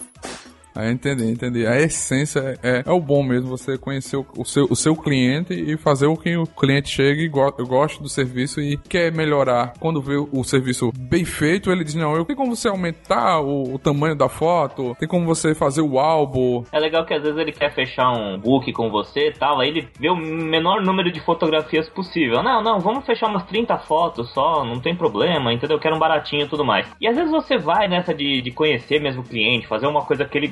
[0.75, 1.67] Ah, entendi, entendi.
[1.67, 5.53] A essência é, é o bom mesmo, você conhecer o, o seu, o seu cliente
[5.53, 9.73] e fazer o que o cliente chegue e go, gosta do serviço e quer melhorar.
[9.79, 13.75] Quando vê o serviço bem feito, ele diz, não, eu tem como você aumentar o,
[13.75, 16.63] o tamanho da foto, tem como você fazer o álbum.
[16.71, 19.69] É legal que às vezes ele quer fechar um book com você e tal, aí
[19.69, 22.41] ele vê o menor número de fotografias possível.
[22.41, 25.77] Não, não, vamos fechar umas 30 fotos só, não tem problema, entendeu?
[25.77, 26.87] Eu quero um baratinho e tudo mais.
[26.99, 30.25] E às vezes você vai nessa de, de conhecer mesmo o cliente, fazer uma coisa
[30.25, 30.47] que ele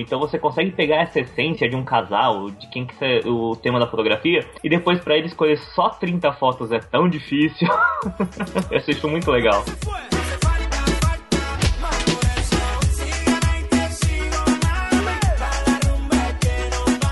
[0.00, 3.78] então você consegue pegar essa essência de um casal, de quem que é o tema
[3.78, 7.68] da fotografia, e depois pra ele escolher só 30 fotos é tão difícil.
[8.70, 9.64] Eu acho isso muito legal.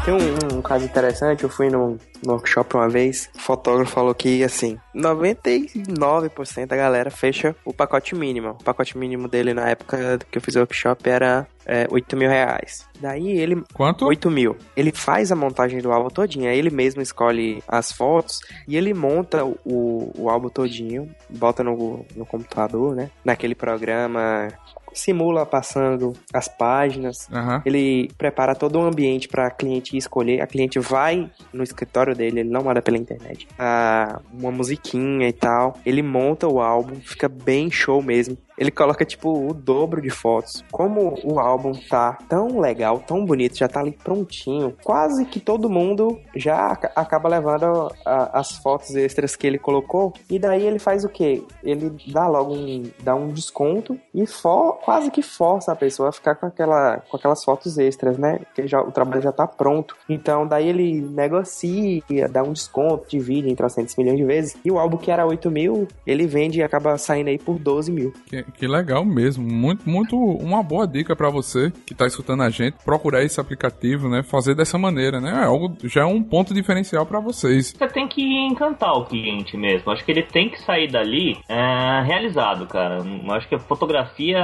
[0.08, 4.14] Tem um, um caso interessante, eu fui num, num workshop uma vez, o fotógrafo falou
[4.14, 8.56] que, assim, 99% da galera fecha o pacote mínimo.
[8.58, 12.30] O pacote mínimo dele na época que eu fiz o workshop era é, 8 mil
[12.30, 12.88] reais.
[12.98, 13.62] Daí ele...
[13.74, 14.06] Quanto?
[14.06, 14.56] 8 mil.
[14.74, 18.94] Ele faz a montagem do álbum todinho, aí ele mesmo escolhe as fotos e ele
[18.94, 23.10] monta o, o álbum todinho, bota no, no computador, né?
[23.22, 24.48] Naquele programa
[24.92, 27.62] simula passando as páginas, Aham.
[27.64, 30.40] ele prepara todo o ambiente para a cliente escolher.
[30.40, 33.46] A cliente vai no escritório dele, ele não manda pela internet.
[33.58, 35.78] Ah, uma musiquinha e tal.
[35.84, 38.36] Ele monta o álbum, fica bem show mesmo.
[38.58, 40.64] Ele coloca, tipo, o dobro de fotos.
[40.70, 45.70] Como o álbum tá tão legal, tão bonito, já tá ali prontinho, quase que todo
[45.70, 50.12] mundo já ac- acaba levando a- as fotos extras que ele colocou.
[50.30, 51.42] E daí ele faz o quê?
[51.62, 56.12] Ele dá logo um, dá um desconto e for, quase que força a pessoa a
[56.12, 58.38] ficar com, aquela, com aquelas fotos extras, né?
[58.38, 59.96] Porque já, o trabalho já tá pronto.
[60.08, 64.56] Então daí ele negocia, dá um desconto, divide em 300 milhões de vezes.
[64.64, 67.90] E o álbum que era 8 mil, ele vende e acaba saindo aí por 12
[67.92, 68.12] mil.
[68.52, 69.44] Que legal mesmo.
[69.44, 72.76] Muito, muito uma boa dica pra você que tá escutando a gente.
[72.84, 74.22] Procurar esse aplicativo, né?
[74.22, 75.42] Fazer dessa maneira, né?
[75.42, 77.74] É algo, já é um ponto diferencial pra vocês.
[77.76, 79.90] Você tem que encantar o cliente mesmo.
[79.90, 83.02] Acho que ele tem que sair dali é, realizado, cara.
[83.30, 84.40] Acho que a fotografia,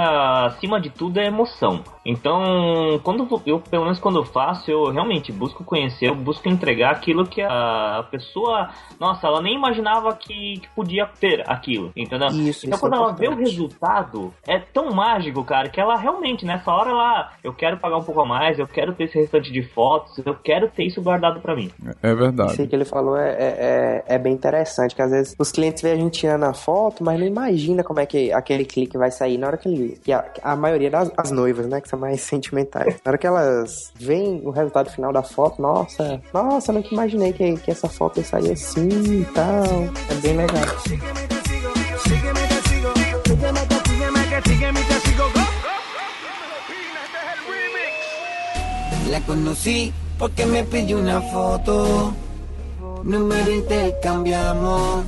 [0.47, 1.83] acima de tudo, é emoção.
[2.05, 6.93] Então, quando eu, pelo menos quando eu faço, eu realmente busco conhecer, eu busco entregar
[6.93, 8.69] aquilo que a pessoa,
[9.01, 12.29] nossa, ela nem imaginava que, que podia ter aquilo, entendeu?
[12.29, 13.45] Isso, então, isso é quando ela vê o importante.
[14.47, 18.21] É tão mágico, cara, que ela realmente, nessa hora, ela, eu quero pagar um pouco
[18.21, 21.55] a mais, eu quero ter esse restante de fotos, eu quero ter isso guardado pra
[21.55, 21.71] mim.
[22.03, 22.61] É Isso verdade.
[22.61, 25.83] aí que ele falou é, é, é, é bem interessante, que às vezes os clientes
[25.83, 29.11] veem a gente tirando a foto, mas não imagina como é que aquele clique vai
[29.11, 29.99] sair na hora que ele.
[30.03, 33.01] Que a, a maioria das as noivas, né, que são mais sentimentais.
[33.05, 37.33] Na hora que elas veem o resultado final da foto, nossa, nossa, eu nunca imaginei
[37.33, 39.65] que, que essa foto ia sair assim e tal.
[40.11, 40.65] É bem legal.
[49.11, 52.13] La conocí porque me pidió una foto.
[53.05, 55.05] Número intercambiamos.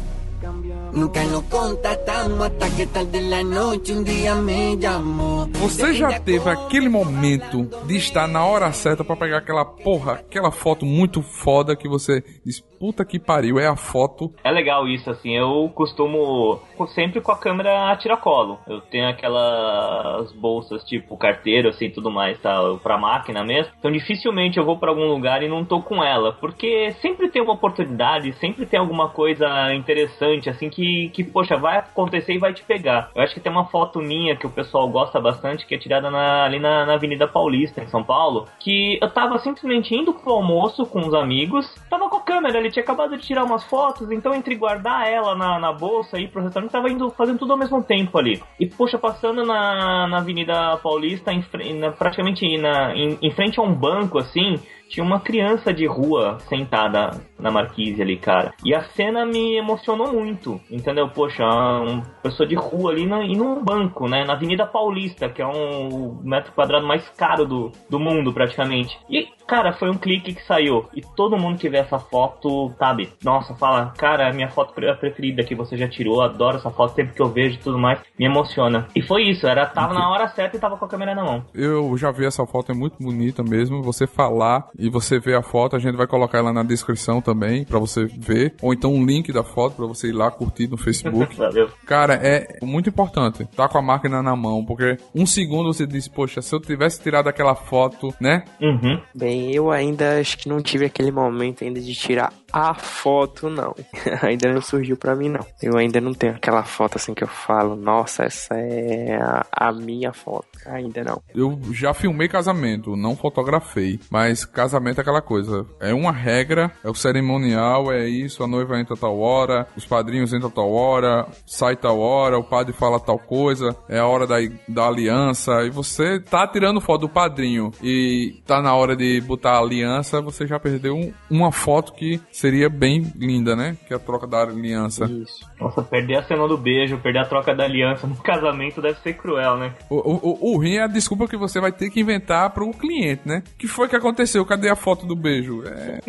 [0.97, 5.47] Nunca nos contactamos hasta que tarde en la noche un día me llamó.
[5.61, 10.51] Você já teve aquele momento de estar na hora certa pra pegar aquela porra, aquela
[10.51, 14.33] foto muito foda que você diz, puta que pariu, é a foto.
[14.43, 16.61] É legal isso, assim, eu costumo
[16.95, 18.59] sempre com a câmera a tiracolo.
[18.67, 23.71] Eu tenho aquelas bolsas tipo carteiro, assim, tudo mais, tá, pra máquina mesmo.
[23.79, 27.43] Então dificilmente eu vou pra algum lugar e não tô com ela, porque sempre tem
[27.43, 32.53] uma oportunidade, sempre tem alguma coisa interessante, assim, que, que poxa, vai acontecer e vai
[32.53, 33.11] te pegar.
[33.15, 36.11] Eu acho que tem uma foto minha que o pessoal gosta bastante, que é tirada
[36.11, 40.33] na- ali na, na Avenida Paulista, em São Paulo, que eu tava simplesmente indo pro
[40.33, 44.11] almoço com os amigos, tava com a câmera, ele tinha acabado de tirar umas fotos,
[44.11, 47.53] então entre guardar ela na, na bolsa e ir pro restaurante, tava indo fazendo tudo
[47.53, 48.43] ao mesmo tempo ali.
[48.59, 51.45] E, poxa, passando na, na Avenida Paulista, em,
[51.79, 56.39] na- praticamente na, em, em frente a um banco, assim, tinha uma criança de rua
[56.49, 58.55] sentada na marquise ali, cara.
[58.65, 61.09] E a cena me emocionou muito, entendeu?
[61.09, 64.25] Poxa, uma pessoa de rua ali na, e num banco, né?
[64.25, 68.99] Na Avenida Paulista, que é um metro quadrado mais caro do, do mundo, praticamente.
[69.11, 70.87] E, cara, foi um clique que saiu.
[70.95, 73.11] E todo mundo que vê essa foto, sabe?
[73.23, 76.71] Nossa, fala, cara, é a minha foto pre- preferida que você já tirou, adoro essa
[76.71, 78.87] foto, sempre que eu vejo e tudo mais, me emociona.
[78.95, 81.45] E foi isso, era, tava na hora certa e tava com a câmera na mão.
[81.55, 83.83] Eu já vi essa foto, é muito bonita mesmo.
[83.83, 87.65] Você falar e você ver a foto, a gente vai colocar ela na descrição também
[87.65, 90.77] pra você ver, ou então um link da foto pra você ir lá curtir no
[90.77, 91.35] Facebook.
[91.37, 91.69] Valeu.
[91.87, 96.07] Cara, é muito importante tá com a máquina na mão, porque um segundo você diz,
[96.07, 98.45] poxa, se eu tivesse tirado aquela foto, né?
[98.61, 99.01] Uhum.
[99.15, 99.55] Bem.
[99.55, 103.75] Eu ainda acho que não tive aquele momento ainda de tirar a foto, não.
[104.23, 105.45] ainda não surgiu pra mim, não.
[105.63, 109.73] Eu ainda não tenho aquela foto assim que eu falo, nossa, essa é a, a
[109.73, 110.47] minha foto.
[110.67, 111.23] Ainda não.
[111.35, 113.99] Eu já filmei casamento, não fotografei.
[114.11, 115.67] Mas casamento é aquela coisa.
[115.81, 120.33] É uma regra, é o cerimonial, é isso, a noiva entra tal hora, os padrinhos
[120.33, 124.37] entram tal hora, sai tal hora, o padre fala tal coisa, é a hora da,
[124.69, 125.65] da aliança.
[125.65, 130.21] E você tá tirando foto do padrinho e tá na hora de botar a aliança,
[130.21, 133.77] você já perdeu um, uma foto que seria bem linda, né?
[133.87, 135.05] Que é a troca da aliança.
[135.07, 135.45] Isso.
[135.61, 139.15] Nossa, perder a cena do beijo, perder a troca da aliança no casamento deve ser
[139.15, 139.75] cruel, né?
[139.91, 143.23] O, o, o ruim é a desculpa que você vai ter que inventar pro cliente,
[143.25, 143.43] né?
[143.57, 144.45] que foi que aconteceu?
[144.57, 145.63] Cadê a foto do beijo?
[145.67, 146.01] É...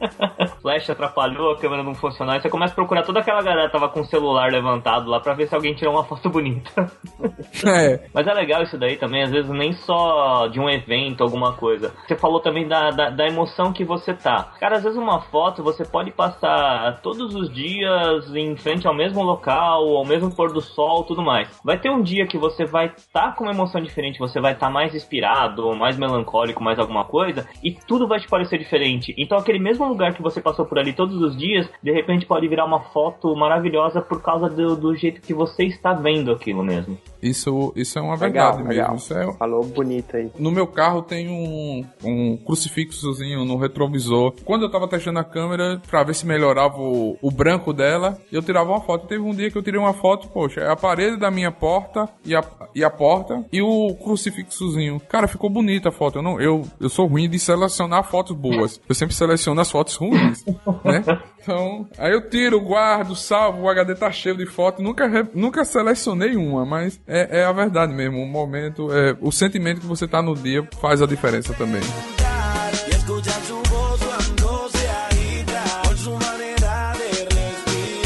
[0.62, 3.72] Flash atrapalhou, a câmera não funcionou, aí você começa a procurar toda aquela galera que
[3.72, 6.90] tava com o celular levantado lá pra ver se alguém tirou uma foto bonita.
[7.66, 8.08] é.
[8.14, 11.92] Mas é legal isso daí também, às vezes nem só de um evento, alguma coisa.
[12.06, 14.52] Você falou também da, da, da emoção que você tá.
[14.58, 19.22] Cara, às vezes uma foto você pode passar todos os dias em frente ao mesmo
[19.22, 21.60] local, ao mesmo pôr do sol, tudo mais.
[21.62, 24.54] Vai ter um dia que você vai estar tá com uma emoção diferente, você vai
[24.54, 29.14] estar tá mais inspirado, mais melancólico, mais alguma coisa, e tudo vai te parecer diferente.
[29.16, 32.46] Então aquele mesmo lugar que você passou por ali todos os dias, de repente pode
[32.48, 36.98] virar uma foto maravilhosa por causa do, do jeito que você está vendo aquilo mesmo.
[37.22, 38.68] Isso, isso é uma verdade legal, mesmo.
[38.68, 38.96] legal.
[38.96, 39.32] Isso é...
[39.34, 40.30] Falou bonito aí.
[40.38, 44.34] No meu carro tem um, um crucifixozinho no retrovisor.
[44.44, 48.42] Quando eu tava testando a câmera pra ver se melhorava o, o branco dela, eu
[48.42, 49.06] tirava uma foto.
[49.06, 52.08] Teve um dia que eu tirei uma foto, poxa, é a parede da minha porta
[52.24, 52.42] e a,
[52.74, 55.00] e a porta e o crucifixozinho.
[55.08, 56.18] Cara, ficou bonita a foto.
[56.18, 58.80] Eu, não, eu, eu sou ruim de selecionar fotos boas.
[58.88, 60.44] Eu sempre seleciono as fotos ruins,
[60.84, 61.02] né?
[61.40, 64.82] Então, aí eu tiro, guardo, salvo, o HD tá cheio de fotos.
[64.82, 68.22] Nunca, nunca selecionei uma, mas é, é a verdade mesmo.
[68.22, 71.82] O momento, é, o sentimento que você tá no dia faz a diferença também.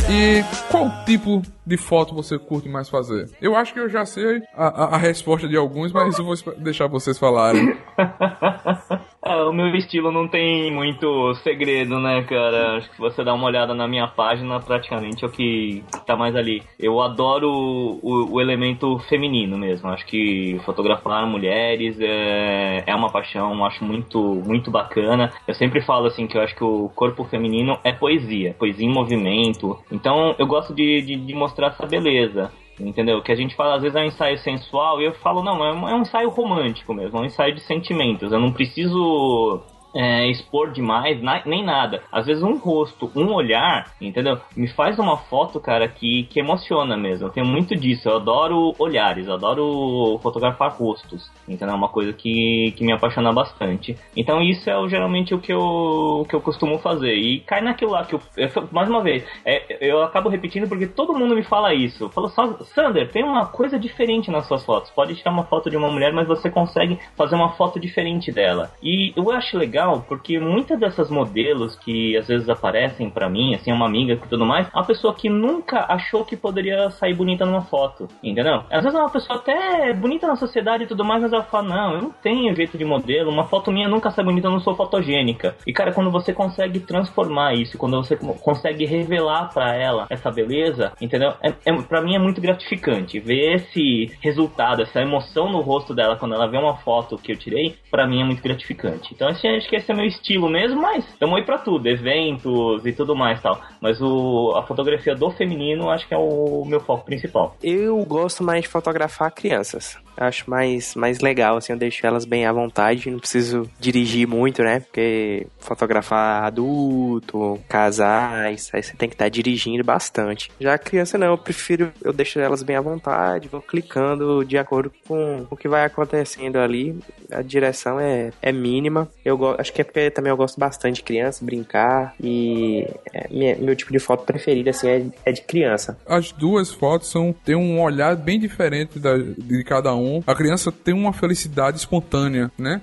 [0.08, 3.28] E qual tipo de foto você curte mais fazer?
[3.40, 6.34] Eu acho que eu já sei a, a- a resposta de alguns, mas eu vou
[6.58, 7.76] deixar vocês falarem.
[9.28, 12.76] É, o meu estilo não tem muito segredo, né, cara?
[12.76, 16.16] Acho que se você dá uma olhada na minha página, praticamente é o que tá
[16.16, 16.62] mais ali.
[16.78, 19.90] Eu adoro o, o elemento feminino mesmo.
[19.90, 25.32] Acho que fotografar mulheres é, é uma paixão, acho muito, muito bacana.
[25.48, 28.92] Eu sempre falo assim que eu acho que o corpo feminino é poesia, poesia em
[28.92, 29.76] movimento.
[29.90, 32.52] Então eu gosto de, de, de mostrar essa beleza.
[32.78, 33.22] Entendeu?
[33.22, 35.72] Que a gente fala, às vezes é um ensaio sensual, e eu falo, não, é
[35.72, 38.32] um, é um ensaio romântico mesmo, é um ensaio de sentimentos.
[38.32, 39.62] Eu não preciso
[39.96, 42.02] é, expor demais, na- nem nada.
[42.12, 44.38] Às vezes um rosto, um olhar, entendeu?
[44.56, 47.26] Me faz uma foto, cara, que, que emociona mesmo.
[47.26, 48.08] Eu tenho muito disso.
[48.08, 51.74] Eu adoro olhares, adoro fotografar rostos, entendeu?
[51.74, 53.96] É uma coisa que, que me apaixona bastante.
[54.16, 57.14] Então isso é geralmente o que eu, que eu costumo fazer.
[57.14, 60.86] E cai naquilo lá que eu, eu- mais uma vez, é, eu acabo repetindo porque
[60.86, 62.08] todo mundo me fala isso.
[62.10, 64.90] Fala, "Sa- Sander, tem uma coisa diferente nas suas fotos.
[64.90, 68.70] Pode tirar uma foto de uma mulher, mas você consegue fazer uma foto diferente dela.
[68.82, 73.72] E eu acho legal porque muitas dessas modelos que às vezes aparecem pra mim, assim,
[73.72, 77.44] uma amiga e tudo mais, é uma pessoa que nunca achou que poderia sair bonita
[77.46, 78.62] numa foto, entendeu?
[78.70, 81.68] Às vezes é uma pessoa até bonita na sociedade e tudo mais, mas ela fala,
[81.68, 84.60] não, eu não tenho jeito de modelo, uma foto minha nunca sai bonita, eu não
[84.60, 85.56] sou fotogênica.
[85.66, 90.30] E cara, quando você consegue transformar isso, quando você co- consegue revelar pra ela essa
[90.30, 91.34] beleza, entendeu?
[91.42, 96.16] É, é, pra mim é muito gratificante ver esse resultado, essa emoção no rosto dela
[96.16, 99.12] quando ela vê uma foto que eu tirei, pra mim é muito gratificante.
[99.14, 102.86] Então esse, acho que esse é meu estilo mesmo, mas estamos aí pra tudo, eventos
[102.86, 103.60] e tudo mais tal.
[103.80, 107.56] Mas o, a fotografia do feminino acho que é o meu foco principal.
[107.62, 109.98] Eu gosto mais de fotografar crianças.
[110.16, 114.62] Acho mais, mais legal, assim, eu deixo elas bem à vontade, não preciso dirigir muito,
[114.62, 114.80] né?
[114.80, 120.50] Porque fotografar adulto, casais, aí você tem que estar dirigindo bastante.
[120.60, 124.56] Já a criança não, eu prefiro, eu deixo elas bem à vontade, vou clicando de
[124.58, 126.98] acordo com o que vai acontecendo ali.
[127.30, 129.08] A direção é, é mínima.
[129.24, 133.56] Eu acho que é porque também eu gosto bastante de criança, brincar e é, minha-
[133.56, 135.98] meu tipo de foto preferida, assim, é, é de criança.
[136.06, 140.05] As duas fotos são têm um olhar bem diferente da- de cada um.
[140.26, 142.80] A criança tem uma felicidade espontânea, né?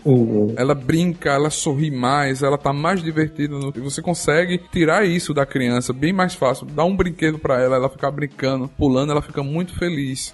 [0.57, 3.57] Ela brinca, ela sorri mais, ela tá mais divertida.
[3.57, 6.65] no- E você consegue tirar isso da criança bem mais fácil.
[6.67, 10.33] Dá um brinquedo pra ela, ela ficar brincando, pulando, ela fica muito feliz.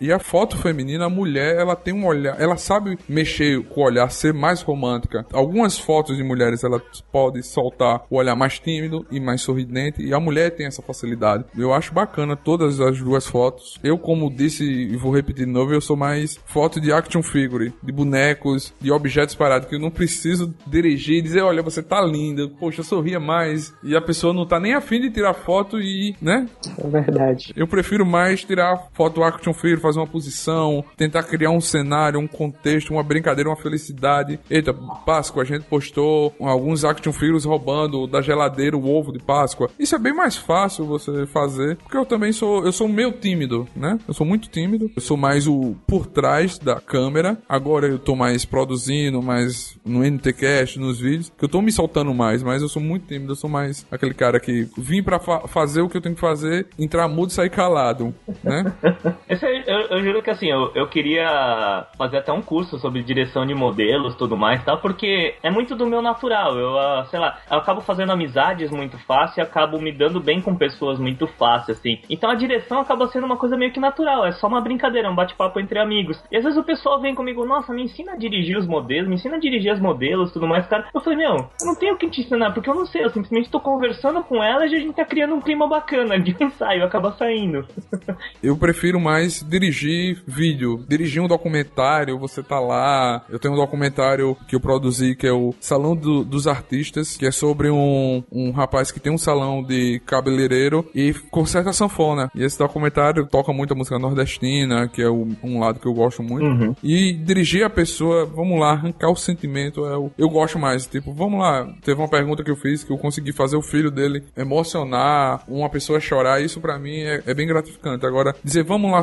[0.00, 3.84] E a foto feminina, a mulher, ela tem um olhar, ela sabe mexer com o
[3.84, 5.24] olhar, ser mais romântica.
[5.32, 10.12] Algumas fotos de mulheres, ela pode soltar o olhar mais tímido e mais sorridente, e
[10.12, 11.44] a mulher tem essa facilidade.
[11.56, 13.78] Eu acho bacana todas as duas fotos.
[13.82, 17.22] Eu, como disse e vou repetir de novo, eu sou sou mais foto de action
[17.22, 21.82] figure, de bonecos, de objetos parados, que eu não preciso dirigir e dizer, olha, você
[21.82, 23.72] tá linda, poxa, sorria mais.
[23.82, 26.46] E a pessoa não tá nem afim de tirar foto e, né?
[26.78, 27.52] É verdade.
[27.56, 32.26] Eu prefiro mais tirar foto action figure, fazer uma posição, tentar criar um cenário, um
[32.26, 34.40] contexto, uma brincadeira, uma felicidade.
[34.50, 39.70] Eita, Páscoa, a gente postou alguns action figures roubando da geladeira o ovo de Páscoa.
[39.78, 43.66] Isso é bem mais fácil você fazer, porque eu também sou, eu sou meio tímido,
[43.76, 43.98] né?
[44.06, 44.90] Eu sou muito tímido.
[44.94, 47.38] Eu sou mais o por trás da câmera.
[47.48, 52.14] Agora eu tô mais produzindo, mais no NTcast, nos vídeos, que eu tô me soltando
[52.14, 55.46] mais, mas eu sou muito tímido, eu sou mais aquele cara que vim para fa
[55.48, 58.72] fazer o que eu tenho que fazer, entrar mudo e sair calado, né?
[59.28, 63.02] Esse aí, eu, eu juro que assim, eu, eu queria fazer até um curso sobre
[63.02, 64.76] direção de modelos tudo mais, tá?
[64.76, 66.56] Porque é muito do meu natural.
[66.56, 70.40] Eu, ah, sei lá, eu acabo fazendo amizades muito fácil e acabo me dando bem
[70.40, 72.00] com pessoas muito fácil, assim.
[72.08, 75.14] Então a direção acaba sendo uma coisa meio que natural, é só uma brincadeira, um
[75.14, 76.22] bate-papo entre amigos.
[76.30, 79.16] E às vezes o pessoal vem comigo, nossa, me ensina a dirigir os modelos, me
[79.16, 80.86] ensina a dirigir as modelos tudo mais, cara.
[80.94, 83.10] Eu falei, meu, eu não tenho o que te ensinar, porque eu não sei, eu
[83.10, 86.84] simplesmente tô conversando com ela e a gente tá criando um clima bacana de ensaio,
[86.84, 87.66] acaba saindo.
[88.42, 93.24] Eu prefiro mais dirigir vídeo, dirigir um documentário, você tá lá.
[93.28, 97.26] Eu tenho um documentário que eu produzi que é o Salão do- dos Artistas, que
[97.26, 102.30] é sobre um, um rapaz que tem um salão de cabeleireiro e conserta sanfona.
[102.34, 106.22] E esse documentário toca muita música nordestina, que é o- um lado que eu gosto
[106.22, 106.44] muito.
[106.82, 110.86] E dirigir a pessoa, vamos lá, arrancar o sentimento, é o, eu gosto mais.
[110.86, 113.90] Tipo, vamos lá, teve uma pergunta que eu fiz que eu consegui fazer o filho
[113.90, 118.06] dele emocionar, uma pessoa chorar, isso pra mim é, é bem gratificante.
[118.06, 119.02] Agora, dizer, vamos lá,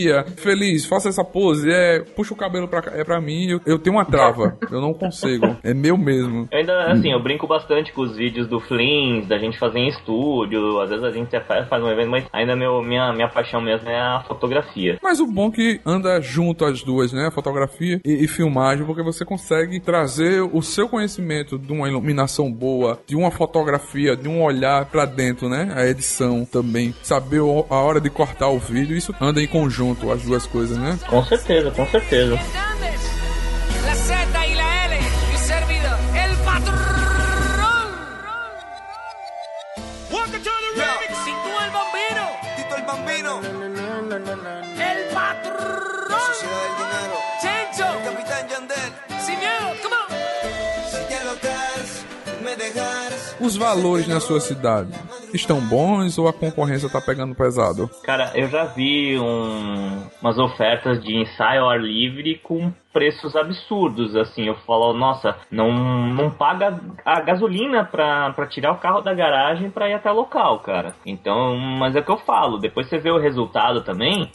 [0.00, 3.60] sorria, feliz, faça essa pose, é, puxa o cabelo pra cá, é pra mim, eu,
[3.66, 6.48] eu tenho uma trava, eu não consigo, é meu mesmo.
[6.50, 9.88] Eu ainda, assim, eu brinco bastante com os vídeos do Flins, da gente fazer em
[9.88, 13.60] estúdio, às vezes a gente faz, faz um evento, mas ainda meu, minha, minha paixão
[13.60, 14.98] mesmo é a fotografia.
[15.02, 17.30] Mas o bom é que anda junto as duas, né?
[17.32, 22.98] Fotografia e, e filmagem, porque você consegue trazer o seu conhecimento de uma iluminação boa,
[23.06, 25.72] de uma fotografia, de um olhar pra dentro, né?
[25.74, 26.94] A edição também.
[27.02, 30.98] Saber a hora de cortar o vídeo, isso anda em conjunto, as duas coisas, né?
[31.08, 32.38] Com certeza, com certeza.
[53.40, 54.90] Os valores na sua cidade
[55.32, 57.88] estão bons ou a concorrência tá pegando pesado?
[58.04, 64.16] Cara, eu já vi um- umas ofertas de ensaio ao ar livre com preços absurdos,
[64.16, 69.14] assim, eu falo, nossa, não, não paga a gasolina pra, pra tirar o carro da
[69.14, 70.94] garagem pra ir até o local, cara.
[71.06, 74.28] Então, mas é o que eu falo, depois você vê o resultado também,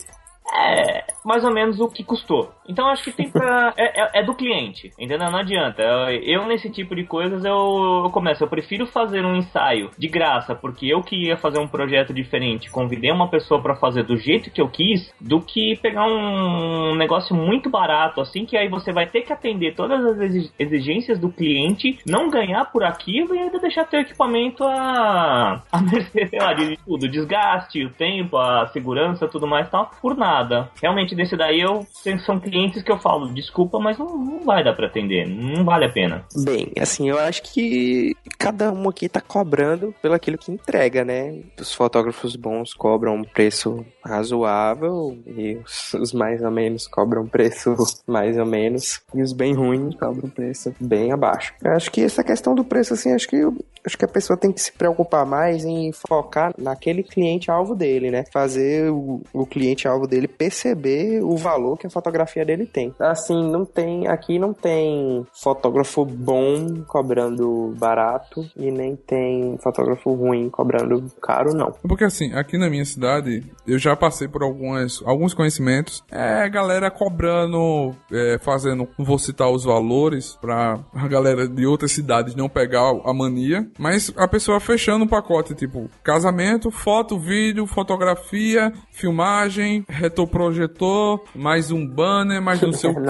[0.54, 2.52] é mais ou menos o que custou.
[2.68, 3.74] Então acho que tem pra.
[3.78, 5.18] É, é- é do cliente, entendeu?
[5.32, 5.82] Não adianta.
[5.82, 6.10] Eu,
[6.41, 8.43] eu, nesse tipo de coisas, eu, eu começo.
[8.43, 13.12] Eu prefiro fazer um ensaio de graça, porque eu queria fazer um projeto diferente, convidei
[13.12, 17.70] uma pessoa pra fazer do jeito que eu quis, do que pegar um negócio muito
[17.70, 21.98] barato, assim, que aí você vai ter que atender todas as exi- exigências do cliente,
[22.06, 26.78] não ganhar por aquilo e ainda deixar teu equipamento a, a mercê, sei lá, de
[26.86, 27.08] tudo.
[27.10, 30.35] Desgaste, o tempo, a segurança, tudo mais e tal, por nada.
[30.82, 31.86] Realmente, desse daí eu
[32.26, 35.86] são clientes que eu falo, desculpa, mas não, não vai dar pra atender, não vale
[35.86, 36.26] a pena.
[36.44, 41.42] Bem, assim, eu acho que cada um aqui tá cobrando pelo aquilo que entrega, né?
[41.60, 47.28] Os fotógrafos bons cobram um preço razoável e os, os mais ou menos cobram um
[47.28, 47.76] preço
[48.06, 51.54] mais ou menos e os bem ruins cobram um preço bem abaixo.
[51.64, 53.44] Eu acho que essa questão do preço, assim, acho que
[53.86, 58.10] acho que a pessoa tem que se preocupar mais em focar naquele cliente alvo dele,
[58.10, 58.24] né?
[58.32, 62.94] Fazer o, o cliente alvo dele perceber o valor que a fotografia dele tem.
[63.00, 70.50] Assim, não tem aqui não tem fotógrafo bom cobrando barato e nem tem fotógrafo ruim
[70.50, 71.72] cobrando caro, não.
[71.88, 76.04] Porque assim, aqui na minha cidade, eu já passei por algumas, alguns conhecimentos.
[76.12, 81.92] É, galera cobrando, é, fazendo, não vou citar os valores, pra a galera de outras
[81.92, 83.68] cidades não pegar a mania.
[83.78, 91.86] Mas a pessoa fechando um pacote, tipo, casamento, foto, vídeo, fotografia, filmagem, retroprojetor, mais um
[91.86, 92.93] banner, mais não sei o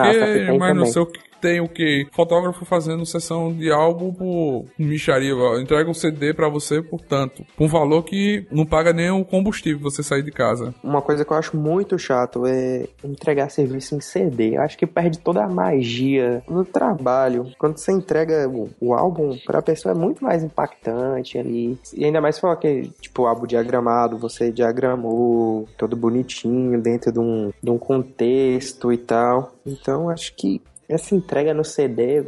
[0.49, 0.91] tem mais não também.
[0.91, 1.19] sei o que.
[1.41, 2.07] Tem o que?
[2.11, 5.33] Fotógrafo fazendo sessão de álbum por micharia.
[5.59, 7.45] Entrega um CD pra você por tanto.
[7.55, 10.73] Por um valor que não paga nem o combustível você sair de casa.
[10.83, 14.55] Uma coisa que eu acho muito chato é entregar serviço em CD.
[14.57, 17.51] Eu acho que perde toda a magia no trabalho.
[17.57, 21.77] Quando você entrega o, o álbum pra pessoa é muito mais impactante ali.
[21.93, 27.19] E ainda mais se for aquele, tipo, álbum diagramado, você diagramou todo bonitinho dentro de
[27.19, 29.53] um, de um contexto e tal.
[29.65, 32.21] Então acho que essa entrega no CD,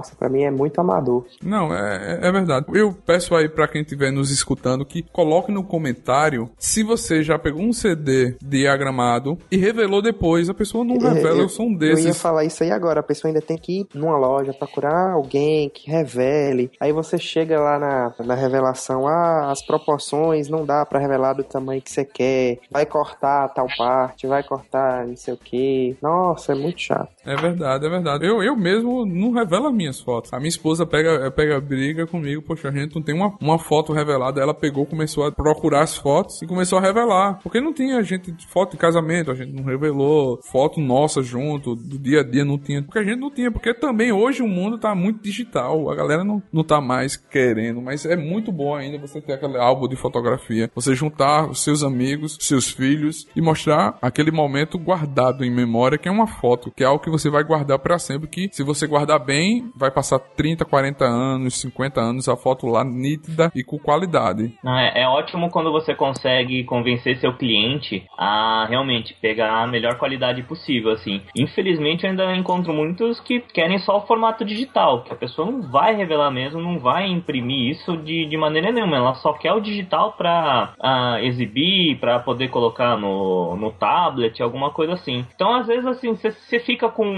[0.00, 1.26] nossa, pra mim é muito amador.
[1.42, 2.66] Não, é, é verdade.
[2.72, 7.38] Eu peço aí pra quem estiver nos escutando que coloque no comentário se você já
[7.38, 10.48] pegou um CD diagramado e revelou depois.
[10.48, 12.04] A pessoa não revela, eu, eu sou um desses.
[12.04, 13.00] Eu ia falar isso aí agora.
[13.00, 16.70] A pessoa ainda tem que ir numa loja procurar alguém que revele.
[16.80, 21.44] Aí você chega lá na, na revelação, ah, as proporções não dá pra revelar do
[21.44, 22.58] tamanho que você quer.
[22.70, 25.96] Vai cortar tal parte, vai cortar não sei o que.
[26.00, 27.10] Nossa, é muito chato.
[27.24, 28.26] É verdade, é verdade.
[28.26, 30.32] Eu, eu mesmo não revelo as minhas fotos.
[30.32, 33.92] A minha esposa pega, pega briga comigo, poxa, a gente não tem uma, uma foto
[33.92, 34.40] revelada.
[34.40, 37.40] Ela pegou, começou a procurar as fotos e começou a revelar.
[37.42, 41.98] Porque não tinha gente foto de casamento, a gente não revelou foto nossa junto, do
[41.98, 42.82] dia a dia não tinha.
[42.82, 45.90] Porque a gente não tinha, porque também hoje o mundo tá muito digital.
[45.90, 49.58] A galera não, não tá mais querendo, mas é muito bom ainda você ter aquele
[49.58, 50.70] álbum de fotografia.
[50.74, 56.08] Você juntar os seus amigos, seus filhos e mostrar aquele momento guardado em memória, que
[56.08, 58.86] é uma foto, que é algo que você vai guardar para sempre que se você
[58.86, 63.78] guardar bem, vai passar 30, 40 anos, 50 anos a foto lá nítida e com
[63.78, 64.54] qualidade.
[64.64, 70.42] É, é ótimo quando você consegue convencer seu cliente a realmente pegar a melhor qualidade
[70.42, 71.22] possível, assim.
[71.34, 75.62] Infelizmente eu ainda encontro muitos que querem só o formato digital, que a pessoa não
[75.62, 79.60] vai revelar mesmo, não vai imprimir isso de, de maneira nenhuma, ela só quer o
[79.60, 85.26] digital para uh, exibir, para poder colocar no, no tablet, alguma coisa assim.
[85.34, 87.10] Então às vezes assim, você fica com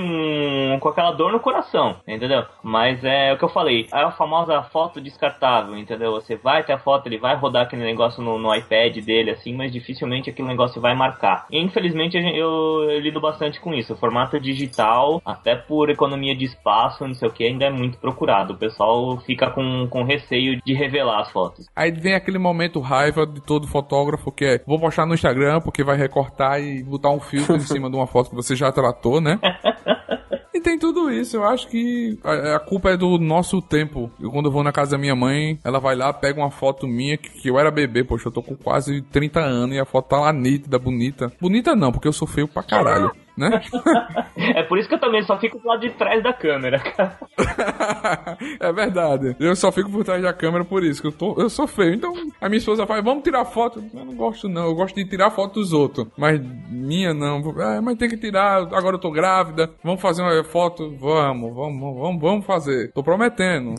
[0.80, 2.44] com, aquela dor no coração, entendeu?
[2.62, 6.12] Mas é o que eu falei, é a famosa foto descartável, entendeu?
[6.12, 9.54] Você vai ter a foto, ele vai rodar aquele negócio no, no iPad dele, assim,
[9.54, 11.46] mas dificilmente aquele negócio vai marcar.
[11.50, 13.94] E infelizmente eu, eu lido bastante com isso.
[13.94, 17.98] O formato digital, até por economia de espaço, não sei o que, ainda é muito
[17.98, 18.54] procurado.
[18.54, 21.66] O pessoal fica com, com receio de revelar as fotos.
[21.74, 25.82] Aí vem aquele momento raiva de todo fotógrafo que é vou postar no Instagram porque
[25.82, 29.20] vai recortar e botar um filtro em cima de uma foto que você já tratou,
[29.20, 29.38] né?
[30.62, 31.36] Tem tudo isso.
[31.36, 34.10] Eu acho que a, a, culpa é do nosso tempo.
[34.20, 36.86] Eu, quando eu vou na casa da minha mãe, ela vai lá, pega uma foto
[36.86, 39.84] minha, que, que eu era bebê, poxa, eu tô com quase 30 anos e a
[39.84, 41.32] foto tá lá nítida, bonita.
[41.40, 43.60] Bonita não, porque eu sou feio pra caralho né?
[44.36, 47.18] é por isso que eu também só fico do lado de trás da câmera, cara.
[48.60, 49.36] é verdade.
[49.38, 51.94] Eu só fico por trás da câmera por isso, que eu, tô, eu sou feio.
[51.94, 53.82] Então a minha esposa fala, vamos tirar foto.
[53.94, 56.06] Eu não gosto não, eu gosto de tirar foto dos outros.
[56.16, 57.42] Mas minha não.
[57.60, 59.70] É, mas tem que tirar, agora eu tô grávida.
[59.82, 60.94] Vamos fazer uma foto?
[60.98, 62.92] Vamos, vamos, vamos, vamos fazer.
[62.92, 63.74] Tô prometendo.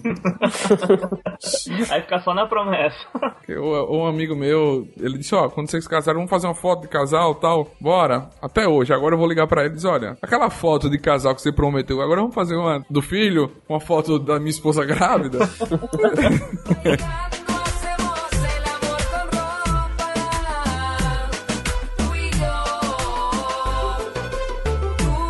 [1.91, 2.97] Aí fica só na promessa.
[3.89, 7.35] Um amigo meu, ele disse, ó, quando vocês casarem, vamos fazer uma foto de casal
[7.35, 7.67] tal.
[7.79, 8.29] Bora.
[8.41, 11.41] Até hoje, agora eu vou ligar ligar pra eles, olha, aquela foto de casal que
[11.41, 15.39] você prometeu, agora vamos fazer uma do filho, uma foto da minha esposa grávida.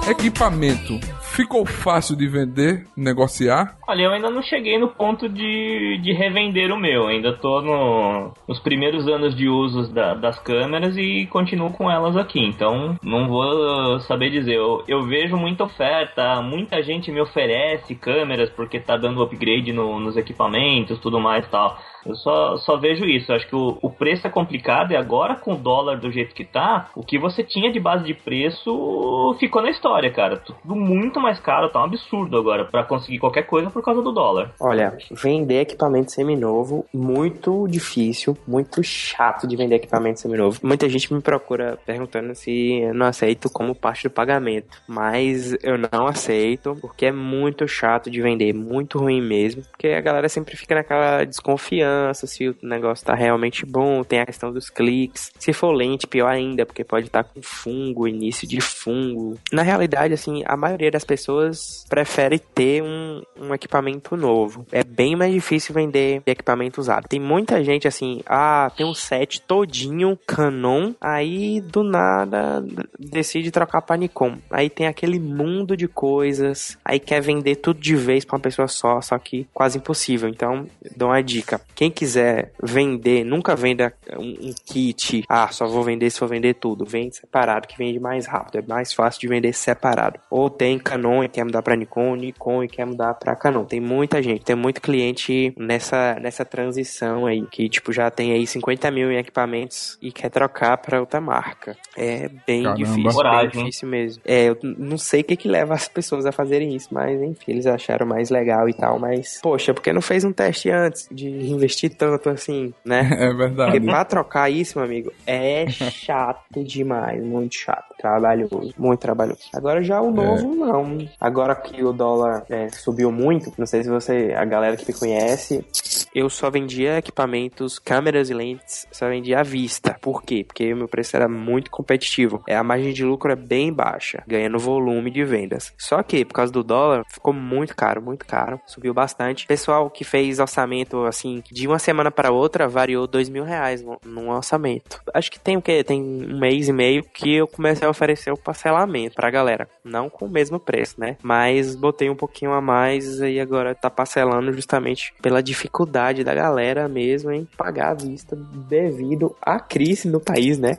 [0.09, 0.99] Equipamento
[1.33, 3.75] Ficou fácil de vender, negociar?
[3.87, 7.07] Olha, eu ainda não cheguei no ponto de, de revender o meu.
[7.07, 12.15] Ainda tô no, nos primeiros anos de uso da, das câmeras e continuo com elas
[12.15, 12.39] aqui.
[12.39, 14.57] Então, não vou saber dizer.
[14.57, 19.99] Eu, eu vejo muita oferta, muita gente me oferece câmeras porque tá dando upgrade no,
[19.99, 21.79] nos equipamentos, tudo mais e tal.
[22.05, 23.31] Eu só, só vejo isso.
[23.31, 26.33] Eu acho que o, o preço é complicado e agora com o dólar do jeito
[26.33, 30.37] que tá, o que você tinha de base de preço ficou na história, cara.
[30.37, 34.11] Tudo muito mais caro, tá um absurdo agora para conseguir qualquer coisa por causa do
[34.11, 34.51] dólar.
[34.59, 40.59] Olha, vender equipamento seminovo, muito difícil, muito chato de vender equipamento seminovo.
[40.63, 45.77] Muita gente me procura perguntando se eu não aceito como parte do pagamento, mas eu
[45.77, 50.55] não aceito porque é muito chato de vender, muito ruim mesmo, porque a galera sempre
[50.55, 55.31] fica naquela desconfiança segurança, se o negócio tá realmente bom, tem a questão dos cliques.
[55.37, 59.37] Se for lente, pior ainda, porque pode estar tá com fungo, início de fungo.
[59.51, 64.65] Na realidade, assim, a maioria das pessoas prefere ter um, um equipamento novo.
[64.71, 67.07] É bem mais difícil vender equipamento usado.
[67.07, 72.63] Tem muita gente assim, ah, tem um set todinho Canon, aí do nada
[72.97, 74.37] decide trocar para Nikon.
[74.49, 78.67] Aí tem aquele mundo de coisas, aí quer vender tudo de vez para uma pessoa
[78.67, 80.29] só, só que quase impossível.
[80.29, 80.65] Então,
[80.95, 86.09] dou uma dica quem quiser vender, nunca venda um, um kit, ah, só vou vender
[86.09, 86.85] se for vender tudo.
[86.85, 88.59] Vende separado, que vende mais rápido.
[88.59, 90.19] É mais fácil de vender separado.
[90.29, 93.65] Ou tem Canon e quer mudar pra Nikon, Nikon e quer mudar pra Canon.
[93.65, 98.45] Tem muita gente, tem muito cliente nessa, nessa transição aí, que tipo já tem aí
[98.45, 101.75] 50 mil em equipamentos e quer trocar pra outra marca.
[101.95, 102.77] É bem Caramba.
[102.77, 103.49] difícil, bem Coragem.
[103.63, 104.21] difícil mesmo.
[104.25, 107.51] É, eu não sei o que que leva as pessoas a fazerem isso, mas enfim,
[107.51, 111.27] eles acharam mais legal e tal, mas poxa, porque não fez um teste antes de
[111.27, 113.09] investir tanto assim, né?
[113.23, 113.79] É Porque verdade.
[113.81, 119.41] pra trocar isso, meu amigo, é chato demais, muito chato, trabalhoso, muito trabalhoso.
[119.53, 120.97] Agora já o novo, não.
[121.19, 124.97] Agora que o dólar é, subiu muito, não sei se você, a galera que me
[124.97, 125.65] conhece,
[126.13, 129.97] eu só vendia equipamentos, câmeras e lentes, só vendia à vista.
[130.01, 130.43] Por quê?
[130.45, 132.43] Porque o meu preço era muito competitivo.
[132.47, 135.73] É, a margem de lucro é bem baixa, ganhando volume de vendas.
[135.77, 138.59] Só que, por causa do dólar, ficou muito caro, muito caro.
[138.65, 139.47] Subiu bastante.
[139.47, 143.99] Pessoal que fez orçamento, assim, de uma semana para outra, variou dois mil reais no,
[144.05, 145.01] num orçamento.
[145.13, 145.83] Acho que tem o quê?
[145.83, 149.67] Tem um mês e meio que eu comecei a oferecer o parcelamento pra galera.
[149.83, 151.17] Não com o mesmo preço, né?
[151.21, 156.87] Mas botei um pouquinho a mais e agora tá parcelando justamente pela dificuldade da galera
[156.87, 160.77] mesmo em pagar à vista devido à crise no país, né?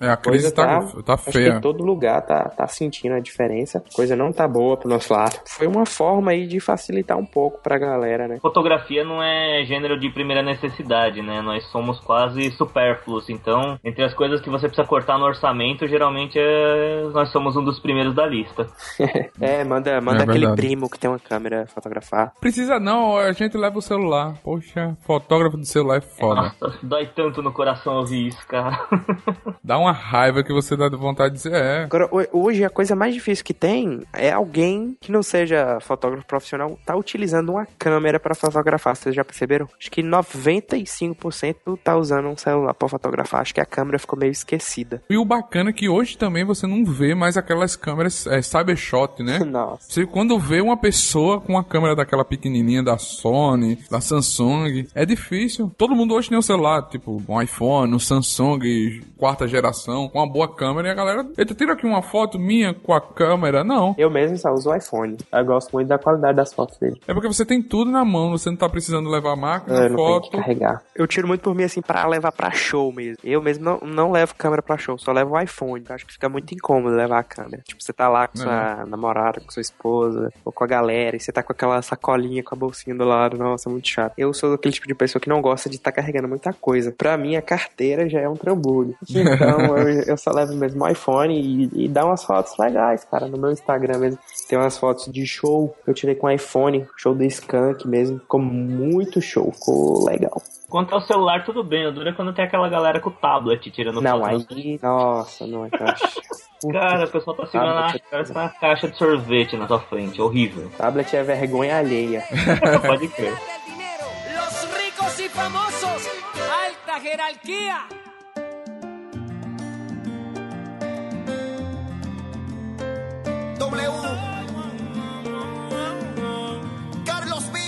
[0.00, 1.54] É, a crise Coisa tá, tá Acho que feia.
[1.54, 3.78] em todo lugar tá, tá sentindo a diferença.
[3.78, 5.38] A coisa não tá boa pro nosso lado.
[5.46, 8.38] Foi uma forma aí de facilitar um pouco pra galera, né?
[8.40, 11.40] Fotografia não é gênero de primeira necessidade, né?
[11.40, 13.28] Nós somos quase supérfluos.
[13.30, 17.08] Então, entre as coisas que você precisa cortar no orçamento, geralmente é...
[17.12, 18.66] nós somos um dos primeiros da lista.
[19.40, 20.60] É, manda, manda É aquele verdade.
[20.62, 22.32] primo que tem uma câmera fotografar.
[22.40, 24.34] Precisa não, a gente leva o celular.
[24.42, 26.54] Poxa, fotógrafo de celular é foda.
[26.60, 28.78] Nossa, dói tanto no coração ouvir isso, cara.
[29.62, 31.84] Dá uma raiva que você dá vontade de dizer, é.
[31.84, 36.26] Agora, ho- hoje a coisa mais difícil que tem é alguém que não seja fotógrafo
[36.26, 38.96] profissional tá utilizando uma câmera pra fotografar.
[38.96, 39.68] Vocês já perceberam?
[39.78, 43.40] Acho que 95% tá usando um celular pra fotografar.
[43.40, 45.02] Acho que a câmera ficou meio esquecida.
[45.08, 49.22] E o bacana é que hoje também você não vê mais aquelas câmeras é, Cybershot,
[49.22, 49.38] né?
[49.44, 49.90] Nossa.
[49.90, 55.04] Você quando vê uma pessoa com uma câmera daquela pequenininha da Sony, da Samsung, é
[55.04, 55.70] difícil.
[55.76, 60.26] Todo mundo hoje tem um celular, tipo um iPhone, um Samsung, quarta geração, com uma
[60.30, 63.62] boa câmera e a galera, eita, tira aqui uma foto minha com a câmera.
[63.64, 63.94] Não.
[63.98, 65.16] Eu mesmo só uso o iPhone.
[65.32, 67.00] Eu gosto muito da qualidade das fotos dele.
[67.06, 69.80] É porque você tem tudo na mão, você não tá precisando levar a máquina, Eu
[69.90, 70.30] não tenho foto.
[70.30, 70.82] que carregar.
[70.94, 73.18] Eu tiro muito por mim, assim, pra levar pra show mesmo.
[73.24, 75.84] Eu mesmo não, não levo câmera pra show, só levo o iPhone.
[75.88, 77.62] Eu acho que fica muito incômodo levar a câmera.
[77.66, 81.20] Tipo, você tá lá com sua namorada, com sua esposa, ou com a galera, e
[81.20, 83.36] você tá com aquela sacolinha com a bolsinha do lado.
[83.36, 84.12] Nossa, muito chato.
[84.16, 86.92] Eu sou daquele tipo de pessoa que não gosta de estar carregando muita coisa.
[86.92, 88.94] Pra mim, a carteira já é um trambolho.
[89.34, 93.26] Então, eu, eu só levo mesmo o iPhone e, e dá umas fotos legais, cara.
[93.26, 94.18] No meu Instagram mesmo
[94.48, 98.18] tem umas fotos de show que eu tirei com o iPhone, show do Skank mesmo.
[98.18, 100.42] Ficou muito show, ficou legal.
[100.68, 101.86] Quanto ao celular, tudo bem.
[101.86, 104.54] O duro é quando tem aquela galera com o tablet tirando Não, foto.
[104.54, 104.78] aí.
[104.82, 105.94] Nossa, não, cara.
[106.70, 108.04] Cara, o pessoal tá segurando a Tablet.
[108.08, 110.22] cara com uma caixa de sorvete na sua frente.
[110.22, 110.70] Horrível.
[110.78, 112.22] Tablet é vergonha alheia.
[112.86, 113.32] Pode crer.
[113.32, 116.08] Los ricos y famosos,
[116.38, 117.78] alta jerarquía.